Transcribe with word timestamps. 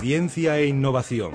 Ciencia 0.00 0.58
e 0.58 0.66
innovación. 0.66 1.32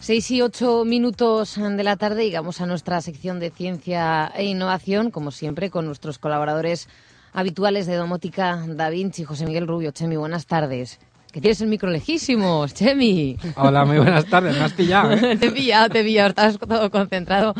Seis 0.00 0.30
y 0.30 0.42
ocho 0.42 0.84
minutos 0.84 1.56
de 1.56 1.82
la 1.82 1.96
tarde 1.96 2.24
llegamos 2.24 2.60
a 2.60 2.66
nuestra 2.66 3.00
sección 3.00 3.40
de 3.40 3.50
ciencia 3.50 4.30
e 4.36 4.44
innovación, 4.44 5.10
como 5.10 5.30
siempre, 5.30 5.70
con 5.70 5.86
nuestros 5.86 6.18
colaboradores 6.18 6.90
habituales 7.32 7.86
de 7.86 7.94
Domótica, 7.94 8.62
Da 8.68 8.90
Vinci, 8.90 9.24
José 9.24 9.46
Miguel 9.46 9.66
Rubio. 9.66 9.92
Chemi, 9.92 10.16
buenas 10.16 10.44
tardes. 10.44 11.00
Que 11.34 11.40
tienes 11.40 11.60
el 11.60 11.66
micro 11.66 11.90
lejísimos, 11.90 12.72
Chemi. 12.74 13.36
Hola, 13.56 13.84
muy 13.84 13.96
buenas 13.98 14.24
tardes. 14.26 14.56
Me 14.56 14.62
has 14.62 14.72
pillado, 14.72 15.10
¿eh? 15.14 15.36
te 15.40 15.46
he 15.46 15.50
pillado, 15.50 15.88
te 15.88 16.00
he 16.00 16.04
pillado. 16.04 16.28
Estabas 16.28 16.58
todo 16.60 16.88
concentrado. 16.92 17.54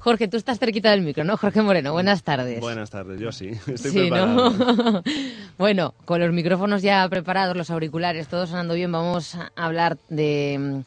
Jorge, 0.00 0.26
tú 0.26 0.36
estás 0.36 0.58
cerquita 0.58 0.90
del 0.90 1.02
micro, 1.02 1.22
¿no? 1.22 1.36
Jorge 1.36 1.62
Moreno, 1.62 1.92
buenas 1.92 2.24
tardes. 2.24 2.58
Buenas 2.58 2.90
tardes, 2.90 3.20
yo 3.20 3.30
sí, 3.30 3.50
estoy 3.68 3.76
Sí, 3.92 3.98
preparado. 4.00 4.50
¿no? 4.50 5.02
bueno, 5.58 5.94
con 6.06 6.18
los 6.20 6.32
micrófonos 6.32 6.82
ya 6.82 7.08
preparados, 7.08 7.56
los 7.56 7.70
auriculares, 7.70 8.26
todo 8.26 8.48
sonando 8.48 8.74
bien, 8.74 8.90
vamos 8.90 9.36
a 9.36 9.52
hablar 9.54 9.96
de, 10.08 10.82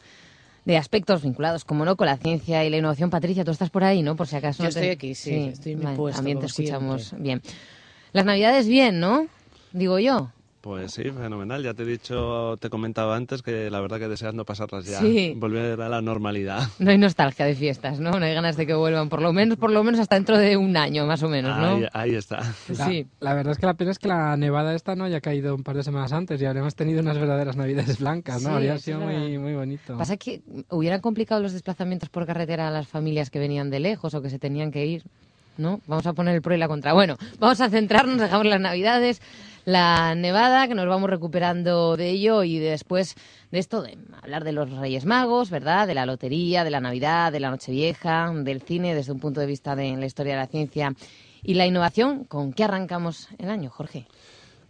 de 0.66 0.76
aspectos 0.76 1.22
vinculados, 1.22 1.64
como 1.64 1.86
no, 1.86 1.96
con 1.96 2.08
la 2.08 2.18
ciencia 2.18 2.62
y 2.62 2.68
la 2.68 2.76
innovación. 2.76 3.08
Patricia, 3.08 3.42
tú 3.42 3.52
estás 3.52 3.70
por 3.70 3.84
ahí, 3.84 4.02
¿no? 4.02 4.16
Por 4.16 4.26
si 4.26 4.36
acaso. 4.36 4.62
Yo 4.64 4.68
no 4.68 4.74
te- 4.74 4.80
estoy 4.80 4.90
aquí, 4.90 5.14
sí, 5.14 5.34
estoy 5.54 5.72
en 5.72 5.78
mi 5.78 5.86
puesto, 5.96 6.18
También 6.18 6.38
te 6.40 6.44
escuchamos 6.46 7.04
siempre. 7.04 7.22
bien. 7.24 7.42
Las 8.12 8.26
navidades 8.26 8.68
bien, 8.68 9.00
¿no? 9.00 9.26
Digo 9.72 9.98
yo. 9.98 10.30
Pues 10.68 10.92
sí, 10.92 11.04
fenomenal. 11.04 11.62
Ya 11.62 11.72
te 11.72 11.82
he 11.82 11.86
dicho, 11.86 12.58
te 12.58 12.68
comentaba 12.68 13.16
antes 13.16 13.40
que 13.40 13.70
la 13.70 13.80
verdad 13.80 13.98
que 13.98 14.06
deseando 14.06 14.44
pasarlas 14.44 14.84
ya, 14.84 14.98
Sí. 15.00 15.32
volver 15.34 15.80
a 15.80 15.88
la 15.88 16.02
normalidad. 16.02 16.68
No 16.78 16.90
hay 16.90 16.98
nostalgia 16.98 17.46
de 17.46 17.54
fiestas, 17.54 18.00
¿no? 18.00 18.10
No 18.10 18.26
hay 18.26 18.34
ganas 18.34 18.58
de 18.58 18.66
que 18.66 18.74
vuelvan, 18.74 19.08
por 19.08 19.22
lo 19.22 19.32
menos, 19.32 19.56
por 19.56 19.70
lo 19.70 19.82
menos 19.82 19.98
hasta 19.98 20.16
dentro 20.16 20.36
de 20.36 20.58
un 20.58 20.76
año, 20.76 21.06
más 21.06 21.22
o 21.22 21.28
menos, 21.30 21.56
¿no? 21.56 21.76
Ahí, 21.76 21.84
ahí 21.94 22.14
está. 22.16 22.42
La, 22.76 22.86
Sí. 22.86 23.06
la 23.20 23.32
verdad 23.32 23.52
es 23.52 23.58
que 23.58 23.64
la 23.64 23.72
pena 23.74 23.92
es 23.92 23.98
que 23.98 24.08
la 24.08 24.36
nevada 24.36 24.74
esta 24.74 24.94
no 24.94 25.04
haya 25.04 25.22
caído 25.22 25.54
un 25.54 25.62
par 25.64 25.74
de 25.74 25.82
semanas 25.84 26.12
antes 26.12 26.38
y 26.42 26.44
habríamos 26.44 26.74
tenido 26.74 27.00
unas 27.00 27.16
verdaderas 27.18 27.56
navidades 27.56 27.98
blancas, 27.98 28.42
¿no? 28.42 28.50
Sí, 28.50 28.54
Habría 28.54 28.76
sido 28.78 28.98
verdad. 28.98 29.20
muy, 29.20 29.38
muy 29.38 29.54
bonito. 29.54 29.96
Pasa 29.96 30.18
que 30.18 30.42
hubieran 30.68 31.00
complicado 31.00 31.40
los 31.40 31.54
desplazamientos 31.54 32.10
por 32.10 32.26
carretera 32.26 32.68
a 32.68 32.70
las 32.70 32.86
familias 32.86 33.30
que 33.30 33.38
venían 33.38 33.70
de 33.70 33.80
lejos 33.80 34.12
o 34.12 34.20
que 34.20 34.28
se 34.28 34.38
tenían 34.38 34.70
que 34.70 34.84
ir, 34.84 35.02
¿no? 35.56 35.80
Vamos 35.86 36.06
a 36.06 36.12
poner 36.12 36.34
el 36.34 36.42
pro 36.42 36.54
y 36.54 36.58
la 36.58 36.68
contra. 36.68 36.92
Bueno, 36.92 37.16
vamos 37.40 37.58
a 37.62 37.70
centrarnos, 37.70 38.18
dejamos 38.20 38.46
las 38.46 38.60
navidades, 38.60 39.22
la 39.68 40.14
nevada, 40.14 40.66
que 40.66 40.74
nos 40.74 40.86
vamos 40.86 41.10
recuperando 41.10 41.98
de 41.98 42.08
ello 42.08 42.42
y 42.42 42.58
después 42.58 43.16
de 43.50 43.58
esto, 43.58 43.82
de 43.82 43.98
hablar 44.22 44.42
de 44.42 44.52
los 44.52 44.70
Reyes 44.70 45.04
Magos, 45.04 45.50
¿verdad? 45.50 45.86
De 45.86 45.92
la 45.92 46.06
lotería, 46.06 46.64
de 46.64 46.70
la 46.70 46.80
Navidad, 46.80 47.32
de 47.32 47.40
la 47.40 47.50
Nochevieja, 47.50 48.32
del 48.32 48.62
cine 48.62 48.94
desde 48.94 49.12
un 49.12 49.20
punto 49.20 49.40
de 49.40 49.46
vista 49.46 49.76
de 49.76 49.94
la 49.94 50.06
historia 50.06 50.32
de 50.32 50.40
la 50.40 50.46
ciencia 50.46 50.94
y 51.42 51.52
la 51.52 51.66
innovación. 51.66 52.24
¿Con 52.24 52.54
qué 52.54 52.64
arrancamos 52.64 53.28
el 53.36 53.50
año, 53.50 53.68
Jorge? 53.68 54.06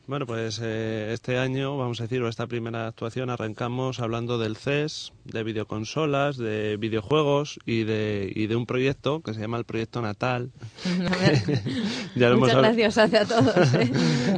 Bueno, 0.08 0.24
pues 0.24 0.58
eh, 0.62 1.10
este 1.12 1.36
año, 1.36 1.76
vamos 1.76 2.00
a 2.00 2.04
decir, 2.04 2.22
o 2.22 2.28
esta 2.30 2.46
primera 2.46 2.86
actuación, 2.86 3.28
arrancamos 3.28 4.00
hablando 4.00 4.38
del 4.38 4.56
CES, 4.56 5.12
de 5.26 5.42
videoconsolas, 5.42 6.38
de 6.38 6.78
videojuegos 6.78 7.58
y 7.66 7.84
de, 7.84 8.32
y 8.34 8.46
de 8.46 8.56
un 8.56 8.64
proyecto 8.64 9.20
que 9.20 9.34
se 9.34 9.40
llama 9.40 9.58
el 9.58 9.64
Proyecto 9.64 10.00
Natal. 10.00 10.50
Ya, 12.16 12.30
lo 12.30 12.38
muchas 12.38 12.56
gracias 12.56 12.98
a 12.98 13.26
todos. 13.26 13.74
¿eh? 13.74 13.90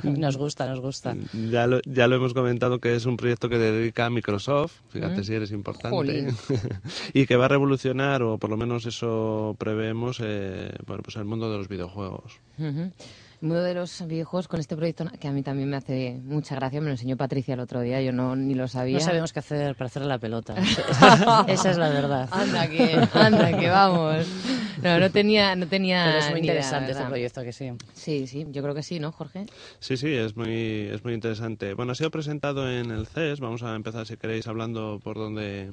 Nos 0.02 0.36
gusta, 0.36 0.66
nos 0.66 0.80
gusta. 0.80 1.16
ya, 1.32 1.68
lo, 1.68 1.80
ya 1.86 2.08
lo 2.08 2.16
hemos 2.16 2.34
comentado 2.34 2.80
que 2.80 2.96
es 2.96 3.06
un 3.06 3.16
proyecto 3.16 3.48
que 3.48 3.56
dedica 3.56 4.06
a 4.06 4.10
Microsoft, 4.10 4.80
fíjate 4.88 5.22
si 5.22 5.34
eres 5.34 5.52
importante, 5.52 6.34
y 7.14 7.26
que 7.26 7.36
va 7.36 7.44
a 7.44 7.48
revolucionar, 7.48 8.24
o 8.24 8.38
por 8.38 8.50
lo 8.50 8.56
menos 8.56 8.86
eso 8.86 9.54
preveemos, 9.56 10.18
eh, 10.20 10.72
bueno, 10.84 11.04
pues 11.04 11.14
el 11.14 11.26
mundo 11.26 11.50
de 11.50 11.58
los 11.58 11.68
videojuegos. 11.68 12.40
El 12.58 12.92
mundo 13.40 13.62
de 13.62 13.74
los 13.74 14.06
videojuegos 14.06 14.48
con 14.48 14.60
este 14.60 14.76
proyecto 14.76 15.06
que 15.18 15.28
a 15.28 15.32
mí 15.32 15.42
también 15.42 15.68
me 15.68 15.76
hace 15.76 16.20
mucha 16.22 16.54
gracia, 16.54 16.80
me 16.80 16.86
lo 16.86 16.92
enseñó 16.92 17.16
Patricia 17.16 17.54
el 17.54 17.60
otro 17.60 17.80
día, 17.80 18.00
yo 18.02 18.12
no 18.12 18.36
ni 18.36 18.54
lo 18.54 18.68
sabía. 18.68 18.98
No 18.98 19.04
sabemos 19.04 19.32
qué 19.32 19.38
hacer 19.38 19.74
para 19.76 19.86
hacerle 19.86 20.08
la 20.08 20.18
pelota. 20.18 20.54
Esa, 21.48 21.70
es 21.70 21.76
la 21.78 21.88
verdad. 21.88 22.28
Anda 22.30 22.68
que, 22.68 23.08
anda 23.14 23.58
que 23.58 23.68
vamos. 23.68 24.26
No, 24.82 24.98
no 24.98 25.10
tenía, 25.10 25.56
no 25.56 25.66
tenía. 25.66 26.04
Pero 26.06 26.18
es 26.18 26.30
muy 26.30 26.40
idea, 26.40 26.54
interesante 26.54 26.92
este 26.92 27.04
proyecto, 27.04 27.42
que 27.42 27.52
sí. 27.52 27.70
Sí, 27.94 28.26
sí, 28.26 28.46
yo 28.50 28.62
creo 28.62 28.74
que 28.74 28.82
sí, 28.82 29.00
¿no, 29.00 29.12
Jorge? 29.12 29.46
Sí, 29.78 29.96
sí, 29.96 30.12
es 30.12 30.36
muy, 30.36 30.88
es 30.92 31.04
muy 31.04 31.14
interesante. 31.14 31.74
Bueno, 31.74 31.92
ha 31.92 31.94
sido 31.94 32.10
presentado 32.10 32.70
en 32.70 32.90
el 32.90 33.06
CES. 33.06 33.40
Vamos 33.40 33.62
a 33.62 33.74
empezar, 33.74 34.06
si 34.06 34.16
queréis, 34.16 34.46
hablando 34.46 35.00
por 35.02 35.16
donde 35.16 35.72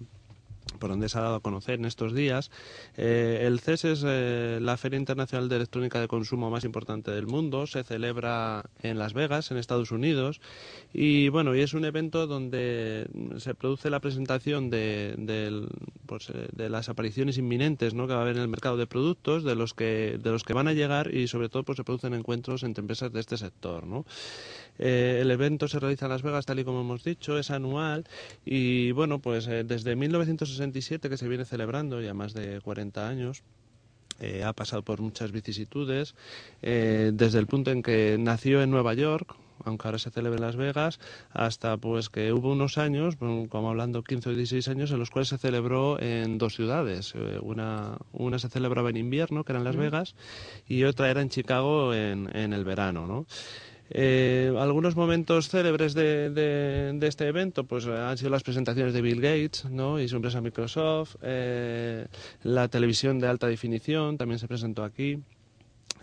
por 0.79 0.89
donde 0.89 1.09
se 1.09 1.17
ha 1.17 1.21
dado 1.21 1.35
a 1.35 1.39
conocer 1.41 1.75
en 1.79 1.85
estos 1.85 2.13
días. 2.13 2.51
Eh, 2.95 3.43
el 3.45 3.59
CES 3.59 3.85
es 3.85 4.03
eh, 4.05 4.59
la 4.61 4.77
Feria 4.77 4.97
Internacional 4.97 5.49
de 5.49 5.57
Electrónica 5.57 5.99
de 5.99 6.07
Consumo 6.07 6.49
más 6.49 6.63
importante 6.63 7.11
del 7.11 7.27
mundo. 7.27 7.67
Se 7.67 7.83
celebra 7.83 8.63
en 8.81 8.97
Las 8.97 9.13
Vegas, 9.13 9.51
en 9.51 9.57
Estados 9.57 9.91
Unidos. 9.91 10.41
Y 10.93 11.29
bueno, 11.29 11.55
y 11.55 11.61
es 11.61 11.73
un 11.73 11.85
evento 11.85 12.27
donde 12.27 13.07
se 13.37 13.55
produce 13.55 13.89
la 13.89 13.99
presentación 13.99 14.69
de, 14.69 15.67
pues, 16.05 16.29
eh, 16.29 16.47
de 16.51 16.69
las 16.69 16.89
apariciones 16.89 17.37
inminentes 17.37 17.93
¿no? 17.93 18.07
que 18.07 18.13
va 18.13 18.19
a 18.19 18.23
haber 18.23 18.37
en 18.37 18.43
el 18.43 18.47
mercado 18.47 18.77
de 18.77 18.87
productos, 18.87 19.43
de 19.43 19.55
los 19.55 19.73
que, 19.73 20.19
de 20.21 20.31
los 20.31 20.43
que 20.43 20.53
van 20.53 20.67
a 20.67 20.73
llegar 20.73 21.13
y 21.13 21.27
sobre 21.27 21.49
todo 21.49 21.63
pues, 21.63 21.77
se 21.77 21.83
producen 21.83 22.13
encuentros 22.13 22.63
entre 22.63 22.81
empresas 22.81 23.11
de 23.11 23.19
este 23.19 23.37
sector. 23.37 23.85
¿no? 23.85 24.05
Eh, 24.79 25.19
el 25.21 25.31
evento 25.31 25.67
se 25.67 25.79
realiza 25.79 26.05
en 26.05 26.11
Las 26.11 26.21
Vegas, 26.23 26.45
tal 26.45 26.59
y 26.59 26.63
como 26.63 26.81
hemos 26.81 27.03
dicho, 27.03 27.37
es 27.39 27.51
anual 27.51 28.05
y 28.45 28.91
bueno, 28.91 29.19
pues 29.19 29.47
eh, 29.47 29.63
desde 29.63 29.95
1967 29.95 31.09
que 31.09 31.17
se 31.17 31.27
viene 31.27 31.45
celebrando, 31.45 32.01
ya 32.01 32.13
más 32.13 32.33
de 32.33 32.61
40 32.61 33.07
años. 33.07 33.43
eh, 34.19 34.43
ha 34.43 34.53
pasado 34.53 34.81
por 34.83 34.99
muchas 35.01 35.31
vicisitudes, 35.31 36.15
eh, 36.63 37.11
desde 37.13 37.39
el 37.39 37.47
punto 37.47 37.71
en 37.71 37.83
que 37.83 38.17
nació 38.19 38.61
en 38.63 38.71
Nueva 38.71 38.93
York, 38.95 39.35
aunque 39.63 39.87
ahora 39.87 39.99
se 39.99 40.09
celebra 40.11 40.37
en 40.37 40.43
Las 40.43 40.55
Vegas, 40.55 40.99
hasta 41.31 41.77
pues 41.77 42.09
que 42.09 42.31
hubo 42.33 42.51
unos 42.51 42.77
años, 42.77 43.15
como 43.15 43.69
hablando 43.69 44.03
15 44.03 44.29
o 44.29 44.33
16 44.33 44.67
años, 44.69 44.91
en 44.91 44.99
los 44.99 45.09
cuales 45.11 45.29
se 45.29 45.37
celebró 45.37 45.99
en 46.01 46.37
dos 46.37 46.55
ciudades. 46.55 47.13
Una, 47.41 47.97
una 48.11 48.39
se 48.39 48.49
celebraba 48.49 48.89
en 48.89 48.97
invierno, 48.97 49.43
que 49.43 49.51
era 49.51 49.59
en 49.59 49.65
Las 49.65 49.75
Vegas, 49.75 50.15
y 50.67 50.83
otra 50.83 51.09
era 51.09 51.21
en 51.21 51.29
Chicago 51.29 51.93
en, 51.93 52.35
en 52.35 52.53
el 52.53 52.63
verano, 52.65 53.07
¿no? 53.07 53.25
Eh, 53.89 54.53
algunos 54.59 54.95
momentos 54.95 55.49
célebres 55.49 55.93
de, 55.93 56.29
de- 56.29 57.07
este 57.07 57.27
evento 57.27 57.63
pues 57.63 57.85
eh, 57.85 57.91
han 57.91 58.17
sido 58.17 58.29
las 58.31 58.43
presentaciones 58.43 58.93
de 58.93 59.01
Bill 59.01 59.21
Gates 59.21 59.65
¿no? 59.65 59.99
y 59.99 60.07
su 60.09 60.17
empresa 60.17 60.41
Microsoft, 60.41 61.15
eh, 61.21 62.05
la 62.43 62.67
televisión 62.67 63.19
de 63.19 63.27
alta 63.27 63.47
definición 63.47 64.17
también 64.17 64.39
se 64.39 64.47
presentó 64.47 64.83
aquí. 64.83 65.19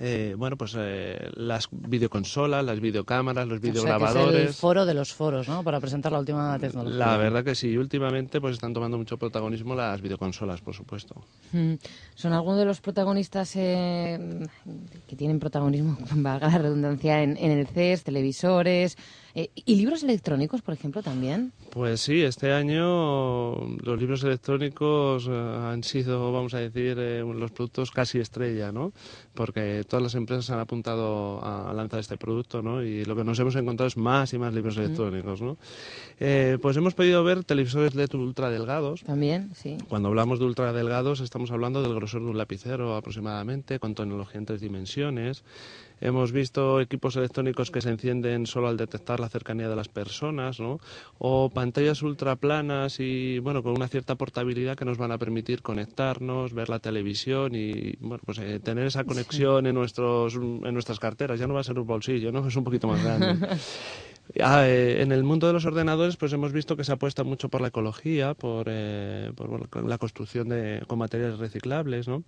Eh, 0.00 0.34
bueno, 0.36 0.56
pues 0.56 0.74
eh, 0.76 1.30
las 1.34 1.68
videoconsolas, 1.70 2.64
las 2.64 2.80
videocámaras, 2.80 3.46
los 3.46 3.58
O 3.58 3.60
sea, 3.60 3.72
que 3.72 3.78
es 3.78 3.84
videograbadores. 3.84 4.46
el 4.48 4.54
foro 4.54 4.86
de 4.86 4.94
los 4.94 5.12
foros, 5.12 5.48
¿no? 5.48 5.62
Para 5.62 5.80
presentar 5.80 6.12
la 6.12 6.18
última 6.18 6.58
tecnología. 6.58 6.98
La 6.98 7.16
verdad 7.16 7.44
que 7.44 7.54
sí, 7.54 7.76
últimamente 7.76 8.40
pues 8.40 8.54
están 8.54 8.72
tomando 8.72 8.98
mucho 8.98 9.16
protagonismo 9.18 9.74
las 9.74 10.00
videoconsolas, 10.00 10.60
por 10.60 10.74
supuesto. 10.74 11.14
Mm. 11.52 11.74
Son 12.14 12.32
algunos 12.32 12.58
de 12.58 12.64
los 12.64 12.80
protagonistas 12.80 13.54
eh, 13.56 14.18
que 15.06 15.16
tienen 15.16 15.38
protagonismo, 15.38 15.96
valga 16.16 16.48
la 16.48 16.58
redundancia, 16.58 17.22
en, 17.22 17.36
en 17.36 17.52
el 17.52 17.66
CES, 17.66 18.02
televisores 18.04 18.96
eh, 19.34 19.50
y 19.54 19.76
libros 19.76 20.02
electrónicos, 20.02 20.62
por 20.62 20.74
ejemplo, 20.74 21.02
también. 21.02 21.52
Pues 21.70 22.00
sí, 22.00 22.22
este 22.22 22.52
año 22.52 23.66
los 23.82 23.98
libros 23.98 24.22
electrónicos 24.22 25.26
eh, 25.28 25.32
han 25.32 25.82
sido, 25.82 26.32
vamos 26.32 26.54
a 26.54 26.58
decir, 26.58 26.96
eh, 27.00 27.20
los 27.20 27.50
productos 27.50 27.90
casi 27.90 28.20
estrella, 28.20 28.70
¿no? 28.70 28.92
Porque 29.34 29.84
todas 29.88 30.02
las 30.02 30.14
empresas 30.14 30.50
han 30.50 30.60
apuntado 30.60 31.44
a 31.44 31.72
lanzar 31.74 31.98
este 31.98 32.16
producto, 32.16 32.62
¿no? 32.62 32.82
Y 32.82 33.04
lo 33.04 33.16
que 33.16 33.24
nos 33.24 33.38
hemos 33.40 33.56
encontrado 33.56 33.88
es 33.88 33.96
más 33.96 34.32
y 34.32 34.38
más 34.38 34.54
libros 34.54 34.76
electrónicos, 34.76 35.42
¿no? 35.42 35.56
Eh, 36.20 36.58
pues 36.62 36.76
hemos 36.76 36.94
podido 36.94 37.24
ver 37.24 37.42
televisores 37.42 37.96
LED 37.96 38.14
ultra 38.14 38.50
delgados. 38.50 39.02
También, 39.02 39.50
sí. 39.54 39.76
Cuando 39.88 40.08
hablamos 40.08 40.38
de 40.38 40.44
ultra 40.44 40.72
delgados 40.72 41.20
estamos 41.20 41.50
hablando 41.50 41.82
del 41.82 41.94
grosor 41.94 42.22
de 42.22 42.30
un 42.30 42.38
lapicero 42.38 42.94
aproximadamente, 42.94 43.80
con 43.80 43.96
tecnología 43.96 44.38
en 44.38 44.46
tres 44.46 44.60
dimensiones. 44.60 45.42
Hemos 46.00 46.32
visto 46.32 46.80
equipos 46.80 47.16
electrónicos 47.16 47.70
que 47.70 47.80
se 47.80 47.90
encienden 47.90 48.46
solo 48.46 48.68
al 48.68 48.76
detectar 48.76 49.20
la 49.20 49.28
cercanía 49.28 49.68
de 49.68 49.76
las 49.76 49.88
personas, 49.88 50.60
¿no? 50.60 50.80
O 51.18 51.50
pantallas 51.50 52.02
ultraplanas 52.02 53.00
y, 53.00 53.38
bueno, 53.38 53.62
con 53.62 53.72
una 53.72 53.88
cierta 53.88 54.16
portabilidad 54.16 54.76
que 54.76 54.84
nos 54.84 54.98
van 54.98 55.12
a 55.12 55.18
permitir 55.18 55.62
conectarnos, 55.62 56.52
ver 56.52 56.68
la 56.68 56.80
televisión 56.80 57.54
y, 57.54 57.96
bueno, 58.00 58.22
pues 58.24 58.38
eh, 58.38 58.60
tener 58.60 58.86
esa 58.86 59.04
conexión 59.04 59.66
en, 59.66 59.74
nuestros, 59.74 60.34
en 60.34 60.72
nuestras 60.74 60.98
carteras. 60.98 61.38
Ya 61.38 61.46
no 61.46 61.54
va 61.54 61.60
a 61.60 61.64
ser 61.64 61.78
un 61.78 61.86
bolsillo, 61.86 62.32
¿no? 62.32 62.46
Es 62.54 62.56
un 62.56 62.64
poquito 62.64 62.88
más 62.88 63.02
grande. 63.02 63.48
Ah, 64.40 64.66
eh, 64.66 65.02
en 65.02 65.12
el 65.12 65.22
mundo 65.22 65.46
de 65.46 65.52
los 65.52 65.66
ordenadores, 65.66 66.16
pues 66.16 66.32
hemos 66.32 66.52
visto 66.52 66.76
que 66.76 66.84
se 66.84 66.92
apuesta 66.92 67.24
mucho 67.24 67.50
por 67.50 67.60
la 67.60 67.68
ecología, 67.68 68.32
por, 68.34 68.68
eh, 68.70 69.30
por, 69.36 69.84
la 69.86 69.98
construcción 69.98 70.48
de, 70.48 70.82
con 70.86 70.98
materiales 70.98 71.38
reciclables, 71.38 72.08
¿no? 72.08 72.24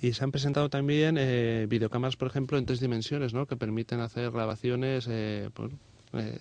Y 0.00 0.12
se 0.12 0.24
han 0.24 0.30
presentado 0.32 0.68
también 0.68 1.16
eh, 1.18 1.66
videocámaras, 1.68 2.16
por 2.16 2.28
ejemplo, 2.28 2.58
en 2.58 2.66
tres 2.66 2.80
dimensiones, 2.80 3.32
¿no? 3.34 3.46
Que 3.46 3.56
permiten 3.56 4.00
hacer 4.00 4.30
grabaciones, 4.30 5.06
eh, 5.10 5.50
por- 5.54 5.70
Eh, 5.72 5.76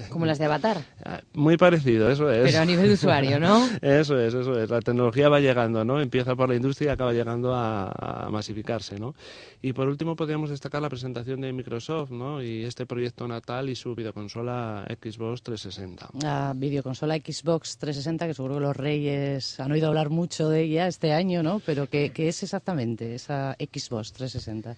Como 0.10 0.26
las 0.26 0.40
de 0.40 0.46
Avatar, 0.46 0.78
ah, 1.04 1.22
Muy 1.34 1.58
parecido, 1.58 2.10
eso 2.10 2.32
es. 2.32 2.44
pero 2.52 2.62
a 2.62 2.66
nivel 2.66 2.88
de 2.88 2.94
usuario, 2.94 3.40
¿no? 3.40 3.66
Eso 3.82 4.20
es, 4.20 4.34
eso 4.34 4.60
es. 4.60 4.70
La 4.70 4.80
tecnología 4.82 5.30
va 5.30 5.40
llegando, 5.40 5.84
¿no? 5.86 6.02
Empieza 6.02 6.36
por 6.36 6.50
la 6.50 6.56
industria 6.56 6.90
y 6.90 6.94
acaba 6.94 7.14
llegando 7.14 7.54
a, 7.54 8.26
a 8.26 8.30
masificarse, 8.30 9.00
¿no? 9.00 9.16
Y 9.62 9.74
por 9.74 9.88
último 9.88 10.16
podríamos 10.16 10.50
destacar 10.50 10.82
la 10.82 10.90
presentación 10.90 11.42
de 11.42 11.52
Microsoft, 11.54 12.12
¿no? 12.12 12.42
Y 12.42 12.64
este 12.64 12.86
proyecto 12.86 13.28
natal 13.28 13.70
y 13.70 13.76
su 13.76 13.96
videoconsola 13.96 14.86
Xbox 15.02 15.42
360. 15.44 16.10
La 16.22 16.54
videoconsola 16.56 17.16
Xbox 17.16 17.78
360, 17.78 18.28
que 18.28 18.34
seguro 18.34 18.56
que 18.56 18.62
los 18.62 18.76
reyes 18.78 19.60
han 19.60 19.72
oído 19.72 19.88
hablar 19.88 20.10
mucho 20.10 20.50
de 20.50 20.62
ella 20.64 20.88
este 20.88 21.14
año, 21.14 21.42
¿no? 21.44 21.62
Pero 21.66 21.88
¿qué, 21.90 22.12
qué 22.12 22.28
es 22.28 22.44
exactamente 22.44 23.16
esa 23.16 23.56
Xbox 23.60 24.14
360? 24.14 24.76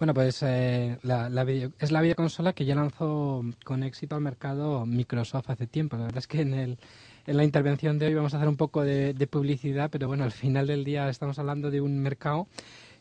Bueno, 0.00 0.14
pues 0.14 0.42
eh, 0.42 0.98
la, 1.02 1.28
video- 1.44 1.72
es 1.78 1.92
la 1.92 2.00
videoconsola 2.00 2.54
que 2.54 2.64
ya 2.64 2.74
lanzó 2.74 3.44
con 3.64 3.82
éxito 3.82 4.14
al 4.16 4.22
mercado 4.22 4.86
Microsoft 4.86 5.50
hace 5.50 5.66
tiempo. 5.66 5.96
La 5.98 6.04
verdad 6.04 6.18
es 6.18 6.26
que 6.26 6.40
en, 6.40 6.54
el, 6.54 6.78
en 7.26 7.36
la 7.36 7.44
intervención 7.44 7.98
de 7.98 8.06
hoy 8.06 8.14
vamos 8.14 8.32
a 8.32 8.38
hacer 8.38 8.48
un 8.48 8.56
poco 8.56 8.80
de, 8.82 9.12
de 9.12 9.26
publicidad, 9.26 9.90
pero 9.90 10.08
bueno, 10.08 10.24
al 10.24 10.32
final 10.32 10.66
del 10.66 10.84
día 10.84 11.10
estamos 11.10 11.38
hablando 11.38 11.70
de 11.70 11.82
un 11.82 11.98
mercado 11.98 12.48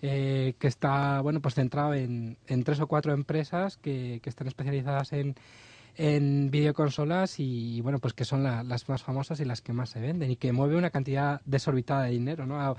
eh, 0.01 0.56
que 0.60 0.68
está 0.68 1.22
bueno 1.22 1.40
pues 1.42 1.56
centrado 1.56 1.94
en, 1.94 2.38
en 2.48 2.63
tres 2.66 2.81
o 2.81 2.88
cuatro 2.88 3.13
empresas 3.13 3.78
que, 3.78 4.19
que 4.22 4.30
están 4.30 4.48
especializadas 4.48 5.13
en, 5.13 5.36
en 5.96 6.51
videoconsolas 6.51 7.40
y 7.40 7.80
bueno 7.81 8.00
pues 8.00 8.13
que 8.13 8.25
son 8.25 8.44
la- 8.44 8.63
las 8.63 8.90
más 8.90 9.04
famosas 9.04 9.40
y 9.40 9.46
las 9.46 9.62
que 9.62 9.72
más 9.74 9.90
se 9.90 10.01
venden 10.01 10.31
y 10.31 10.36
que 10.36 10.51
mueve 10.51 10.75
una 10.75 10.90
cantidad 10.90 11.40
desorbitada 11.46 12.04
de 12.04 12.12
dinero, 12.12 12.46
¿no? 12.46 12.75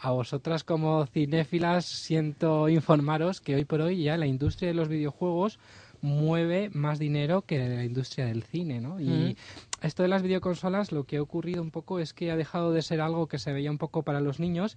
A 0.00 0.10
vosotras 0.10 0.64
como 0.64 1.06
cinéfilas 1.06 1.84
siento 1.84 2.68
informaros 2.68 3.40
que 3.40 3.54
hoy 3.56 3.64
por 3.64 3.80
hoy 3.80 4.02
ya 4.04 4.16
la 4.16 4.26
industria 4.26 4.68
de 4.68 4.74
los 4.74 4.88
videojuegos 4.88 5.58
mueve 6.00 6.70
más 6.72 7.00
dinero 7.00 7.42
que 7.42 7.58
la 7.68 7.84
industria 7.84 8.26
del 8.26 8.44
cine, 8.44 8.80
¿no? 8.80 9.00
Y 9.00 9.06
Mm. 9.08 9.34
esto 9.86 10.04
de 10.04 10.08
las 10.08 10.22
videoconsolas 10.22 10.92
lo 10.92 11.02
que 11.02 11.16
ha 11.16 11.22
ocurrido 11.22 11.60
un 11.60 11.72
poco 11.72 11.98
es 11.98 12.12
que 12.14 12.30
ha 12.30 12.36
dejado 12.36 12.72
de 12.72 12.82
ser 12.82 13.00
algo 13.00 13.26
que 13.26 13.38
se 13.40 13.52
veía 13.52 13.70
un 13.72 13.78
poco 13.78 14.04
para 14.04 14.20
los 14.20 14.38
niños 14.38 14.76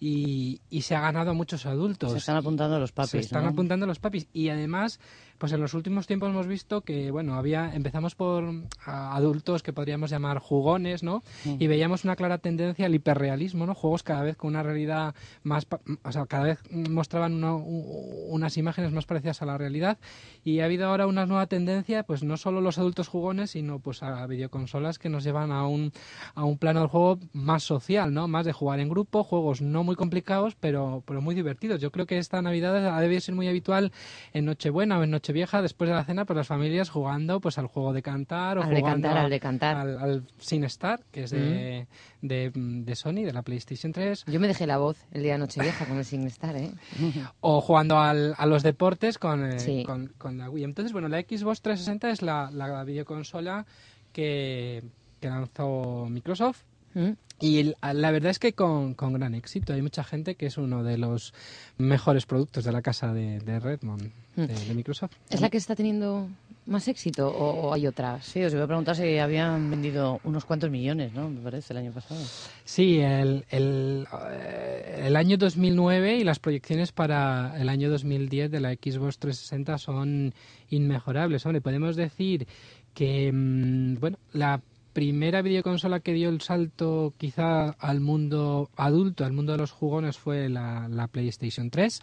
y, 0.00 0.62
y 0.70 0.82
se 0.82 0.96
ha 0.96 1.00
ganado 1.02 1.32
a 1.32 1.34
muchos 1.34 1.66
adultos. 1.66 2.12
Se 2.12 2.18
están 2.18 2.36
apuntando 2.36 2.78
los 2.80 2.90
papis, 2.90 3.10
Se 3.10 3.18
están 3.18 3.44
¿no? 3.44 3.50
apuntando 3.50 3.86
los 3.86 3.98
papis. 3.98 4.26
Y 4.32 4.48
además, 4.48 4.98
pues 5.38 5.52
en 5.52 5.60
los 5.60 5.74
últimos 5.74 6.06
tiempos 6.06 6.30
hemos 6.30 6.46
visto 6.46 6.82
que, 6.82 7.10
bueno, 7.10 7.34
había, 7.34 7.74
empezamos 7.74 8.14
por 8.14 8.44
a- 8.84 9.16
adultos 9.16 9.62
que 9.62 9.72
podríamos 9.72 10.10
llamar 10.10 10.38
jugones, 10.38 11.02
¿no? 11.02 11.22
Mm. 11.44 11.56
Y 11.58 11.66
veíamos 11.66 12.04
una 12.04 12.16
clara 12.16 12.38
tendencia 12.38 12.86
al 12.86 12.94
hiperrealismo, 12.94 13.66
¿no? 13.66 13.74
Juegos 13.74 14.02
cada 14.02 14.22
vez 14.22 14.36
con 14.36 14.50
una 14.50 14.62
realidad 14.62 15.14
más, 15.42 15.66
o 16.04 16.12
sea, 16.12 16.26
cada 16.26 16.44
vez 16.44 16.58
mostraban 16.70 17.34
una- 17.34 17.54
unas 17.54 18.56
imágenes 18.56 18.92
más 18.92 19.06
parecidas 19.06 19.42
a 19.42 19.46
la 19.46 19.58
realidad. 19.58 19.98
Y 20.44 20.60
ha 20.60 20.64
habido 20.64 20.86
ahora 20.86 21.06
una 21.06 21.26
nueva 21.26 21.46
tendencia, 21.46 22.02
pues 22.04 22.22
no 22.22 22.36
solo 22.36 22.60
los 22.60 22.78
adultos 22.78 23.08
jugones, 23.08 23.50
sino 23.50 23.78
pues 23.78 24.02
a 24.02 24.26
videoconsolas 24.26 24.98
que 24.98 25.08
nos 25.08 25.24
llevan 25.24 25.52
a 25.52 25.66
un, 25.66 25.92
a 26.34 26.44
un 26.44 26.58
plano 26.58 26.80
del 26.80 26.88
juego 26.88 27.18
más 27.32 27.62
social, 27.62 28.12
¿no? 28.12 28.28
Más 28.28 28.44
de 28.46 28.52
jugar 28.52 28.80
en 28.80 28.88
grupo, 28.88 29.24
juegos 29.24 29.60
no 29.62 29.84
muy 29.84 29.96
complicados, 29.96 30.54
pero, 30.58 31.02
pero 31.06 31.20
muy 31.20 31.34
divertidos. 31.34 31.80
Yo 31.80 31.90
creo 31.90 32.06
que 32.06 32.18
esta 32.18 32.42
Navidad 32.42 32.76
ha 32.96 33.00
debido 33.00 33.20
ser 33.20 33.34
muy 33.34 33.48
habitual 33.48 33.92
en 34.32 34.44
Nochebuena 34.46 34.98
o 34.98 35.02
en 35.04 35.10
Nochevieja, 35.22 35.62
después 35.62 35.88
de 35.88 35.94
la 35.94 36.02
cena, 36.04 36.24
pues 36.24 36.36
las 36.36 36.48
familias 36.48 36.90
jugando 36.90 37.40
pues 37.40 37.56
al 37.56 37.68
juego 37.68 37.92
de 37.92 38.02
cantar 38.02 38.58
o 38.58 38.64
Al 38.64 38.70
de 38.70 38.80
jugando 38.80 39.06
cantar, 39.06 39.18
a- 39.18 39.24
al 39.24 39.30
de 39.30 39.38
cantar. 39.38 39.76
al, 39.76 39.98
al 40.00 40.24
Sin 40.38 40.64
Star, 40.64 41.04
que 41.12 41.22
es 41.22 41.30
de, 41.30 41.86
de, 42.22 42.50
de 42.52 42.96
Sony, 42.96 43.22
de 43.22 43.32
la 43.32 43.42
PlayStation 43.42 43.92
3, 43.92 44.24
Yo 44.26 44.40
me 44.40 44.48
dejé 44.48 44.66
la 44.66 44.78
voz 44.78 44.96
el 45.12 45.22
día 45.22 45.34
de 45.34 45.38
Nochevieja 45.38 45.86
con 45.86 45.96
el 45.98 46.04
SingStar, 46.04 46.56
¿eh? 46.56 46.72
o 47.40 47.60
jugando 47.60 48.00
al- 48.00 48.34
a 48.36 48.46
los 48.46 48.64
deportes 48.64 49.16
con, 49.18 49.46
eh, 49.46 49.60
Sí. 49.60 49.84
con, 49.86 50.08
con 50.18 50.38
la 50.38 50.50
Wii. 50.50 50.64
Entonces, 50.64 50.92
bueno, 50.92 51.06
la 51.06 51.20
Xbox 51.20 51.62
360 51.62 52.10
es 52.10 52.20
la, 52.22 52.50
la 52.50 52.82
videoconsola 52.82 53.64
que, 54.12 54.82
que 55.20 55.28
lanzó 55.28 56.08
Microsoft. 56.10 56.62
Mm. 56.94 57.10
Y 57.40 57.74
la 57.82 58.10
verdad 58.12 58.30
es 58.30 58.38
que 58.38 58.52
con, 58.52 58.94
con 58.94 59.14
gran 59.14 59.34
éxito. 59.34 59.72
Hay 59.72 59.82
mucha 59.82 60.04
gente 60.04 60.36
que 60.36 60.46
es 60.46 60.58
uno 60.58 60.84
de 60.84 60.96
los 60.96 61.34
mejores 61.76 62.24
productos 62.24 62.62
de 62.62 62.70
la 62.70 62.82
casa 62.82 63.12
de, 63.12 63.40
de 63.40 63.58
Redmond, 63.58 64.12
de, 64.36 64.46
de 64.46 64.74
Microsoft. 64.74 65.14
¿Es 65.28 65.40
la 65.40 65.50
que 65.50 65.56
está 65.56 65.74
teniendo 65.74 66.28
más 66.66 66.86
éxito 66.86 67.26
o, 67.26 67.68
o 67.68 67.74
hay 67.74 67.88
otras? 67.88 68.24
Sí, 68.24 68.44
os 68.44 68.52
iba 68.52 68.62
a 68.62 68.66
preguntar 68.68 68.94
si 68.94 69.18
habían 69.18 69.68
vendido 69.68 70.20
unos 70.22 70.44
cuantos 70.44 70.70
millones, 70.70 71.14
¿no? 71.14 71.28
Me 71.30 71.40
parece, 71.40 71.72
el 71.72 71.78
año 71.78 71.90
pasado. 71.90 72.20
Sí, 72.64 73.00
el, 73.00 73.44
el, 73.50 74.06
eh, 74.30 75.02
el 75.06 75.16
año 75.16 75.36
2009 75.36 76.18
y 76.18 76.24
las 76.24 76.38
proyecciones 76.38 76.92
para 76.92 77.60
el 77.60 77.68
año 77.68 77.90
2010 77.90 78.52
de 78.52 78.60
la 78.60 78.72
Xbox 78.74 79.18
360 79.18 79.78
son 79.78 80.32
inmejorables. 80.70 81.44
Hombre, 81.44 81.60
podemos 81.60 81.96
decir 81.96 82.46
que, 82.94 83.32
mm, 83.32 83.98
bueno, 83.98 84.18
la 84.32 84.60
primera 84.92 85.42
videoconsola 85.42 86.00
que 86.00 86.12
dio 86.12 86.28
el 86.28 86.40
salto 86.40 87.14
quizá 87.18 87.70
al 87.70 88.00
mundo 88.00 88.70
adulto, 88.76 89.24
al 89.24 89.32
mundo 89.32 89.52
de 89.52 89.58
los 89.58 89.72
jugones, 89.72 90.18
fue 90.18 90.48
la, 90.48 90.88
la 90.88 91.08
PlayStation 91.08 91.70
3 91.70 92.02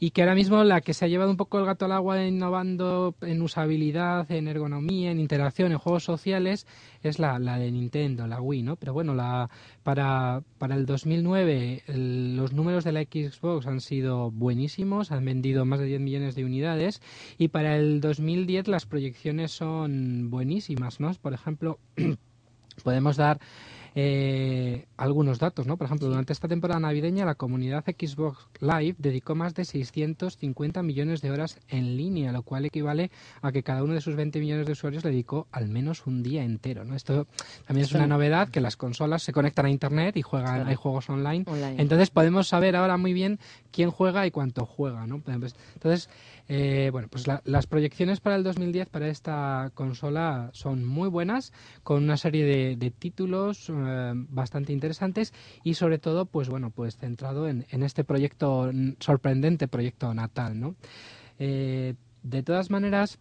y 0.00 0.10
que 0.10 0.22
ahora 0.22 0.34
mismo 0.34 0.62
la 0.64 0.80
que 0.80 0.94
se 0.94 1.04
ha 1.04 1.08
llevado 1.08 1.30
un 1.30 1.36
poco 1.36 1.58
el 1.58 1.64
gato 1.64 1.84
al 1.84 1.92
agua 1.92 2.24
innovando 2.24 3.14
en 3.22 3.42
usabilidad, 3.42 4.30
en 4.30 4.46
ergonomía, 4.48 5.10
en 5.10 5.18
interacción, 5.18 5.72
en 5.72 5.78
juegos 5.78 6.04
sociales, 6.04 6.66
es 7.02 7.18
la, 7.18 7.38
de 7.38 7.70
Nintendo, 7.72 8.26
la 8.26 8.40
Wii, 8.40 8.62
¿no? 8.62 8.76
Pero 8.76 8.92
bueno, 8.92 9.14
la, 9.14 9.50
para, 9.82 10.42
el 10.70 10.86
2009 10.86 11.82
el- 11.86 12.36
los 12.36 12.52
números 12.52 12.84
de 12.84 12.92
la 12.92 13.02
Xbox 13.02 13.66
han 13.66 13.80
sido 13.80 14.30
buenísimos, 14.30 15.10
han 15.10 15.24
vendido 15.24 15.64
más 15.64 15.80
de 15.80 15.86
10 15.86 16.00
millones 16.00 16.34
de 16.34 16.44
unidades 16.44 17.02
y 17.36 17.48
para 17.48 17.76
el 17.76 18.00
2010 18.00 18.68
las 18.68 18.86
proyecciones 18.86 19.50
son 19.52 20.30
buenísimas, 20.30 21.00
¿no? 21.00 21.12
Por 21.14 21.34
ejemplo, 21.34 21.78
podemos 22.84 23.16
dar 23.16 23.40
eh, 23.94 24.86
algunos 24.96 25.38
datos, 25.38 25.66
¿no? 25.66 25.76
Por 25.76 25.86
ejemplo, 25.86 26.08
durante 26.08 26.32
esta 26.32 26.48
temporada 26.48 26.80
navideña 26.80 27.24
la 27.24 27.34
comunidad 27.34 27.84
Xbox 27.84 28.46
Live 28.60 28.96
dedicó 28.98 29.34
más 29.34 29.54
de 29.54 29.64
650 29.64 30.82
millones 30.82 31.20
de 31.22 31.30
horas 31.30 31.58
en 31.68 31.96
línea, 31.96 32.32
lo 32.32 32.42
cual 32.42 32.64
equivale 32.64 33.10
a 33.42 33.52
que 33.52 33.62
cada 33.62 33.82
uno 33.82 33.94
de 33.94 34.00
sus 34.00 34.16
20 34.16 34.40
millones 34.40 34.66
de 34.66 34.72
usuarios 34.72 35.04
le 35.04 35.10
dedicó 35.10 35.46
al 35.52 35.68
menos 35.68 36.06
un 36.06 36.22
día 36.22 36.44
entero, 36.44 36.84
¿no? 36.84 36.94
Esto 36.94 37.26
también 37.66 37.86
es 37.86 37.92
una 37.92 38.06
no- 38.06 38.14
novedad 38.16 38.48
que 38.48 38.60
las 38.60 38.76
consolas 38.76 39.22
se 39.22 39.32
conectan 39.32 39.66
a 39.66 39.70
internet 39.70 40.16
y 40.16 40.22
juegan, 40.22 40.54
Claro. 40.56 40.70
hay 40.70 40.76
juegos 40.76 41.08
online. 41.10 41.44
Online. 41.46 41.80
Entonces 41.80 42.10
podemos 42.10 42.48
saber 42.48 42.76
ahora 42.76 42.96
muy 42.96 43.12
bien 43.12 43.38
quién 43.72 43.90
juega 43.90 44.26
y 44.26 44.30
cuánto 44.30 44.66
juega, 44.66 45.06
¿no? 45.06 45.22
Entonces, 45.26 46.08
eh, 46.48 46.88
bueno, 46.92 47.08
pues 47.08 47.26
la- 47.26 47.42
las 47.44 47.66
proyecciones 47.66 48.20
para 48.20 48.36
el 48.36 48.42
2010 48.42 48.88
para 48.88 49.08
esta 49.08 49.70
consola 49.74 50.50
son 50.52 50.84
muy 50.84 51.08
buenas, 51.08 51.52
con 51.82 52.02
una 52.02 52.16
serie 52.16 52.76
de, 52.76 52.90
títulos 52.90 53.70
eh, 53.70 54.12
bastante 54.14 54.72
interesantes 54.72 55.34
y 55.62 55.74
sobre 55.74 55.98
todo, 55.98 56.24
pues 56.24 56.48
bueno, 56.48 56.70
pues 56.70 56.96
centrado 56.96 57.48
en, 57.48 57.66
este 57.70 58.02
proyecto 58.02 58.70
sorprendente 58.98 59.68
proyecto 59.68 60.12
natal, 60.14 60.58
¿no? 60.58 60.74
Eh, 61.38 61.94
de 62.22 62.42
todas 62.42 62.70
maneras, 62.70 63.18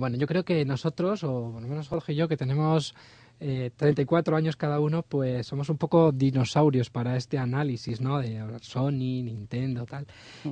bueno, 0.00 0.16
yo 0.16 0.26
creo 0.26 0.44
que 0.44 0.64
nosotros, 0.64 1.24
o 1.24 1.50
por 1.52 1.62
lo 1.62 1.68
menos 1.68 1.88
Jorge 1.88 2.12
y 2.12 2.16
yo, 2.16 2.28
que 2.28 2.36
tenemos 2.36 2.94
eh, 3.40 3.70
34 3.76 4.36
años 4.36 4.56
cada 4.56 4.80
uno, 4.80 5.02
pues 5.02 5.46
somos 5.46 5.68
un 5.68 5.76
poco 5.78 6.12
dinosaurios 6.12 6.90
para 6.90 7.16
este 7.16 7.38
análisis, 7.38 8.00
¿no? 8.00 8.18
De 8.18 8.42
Sony, 8.62 9.22
Nintendo, 9.22 9.86
tal. 9.86 10.06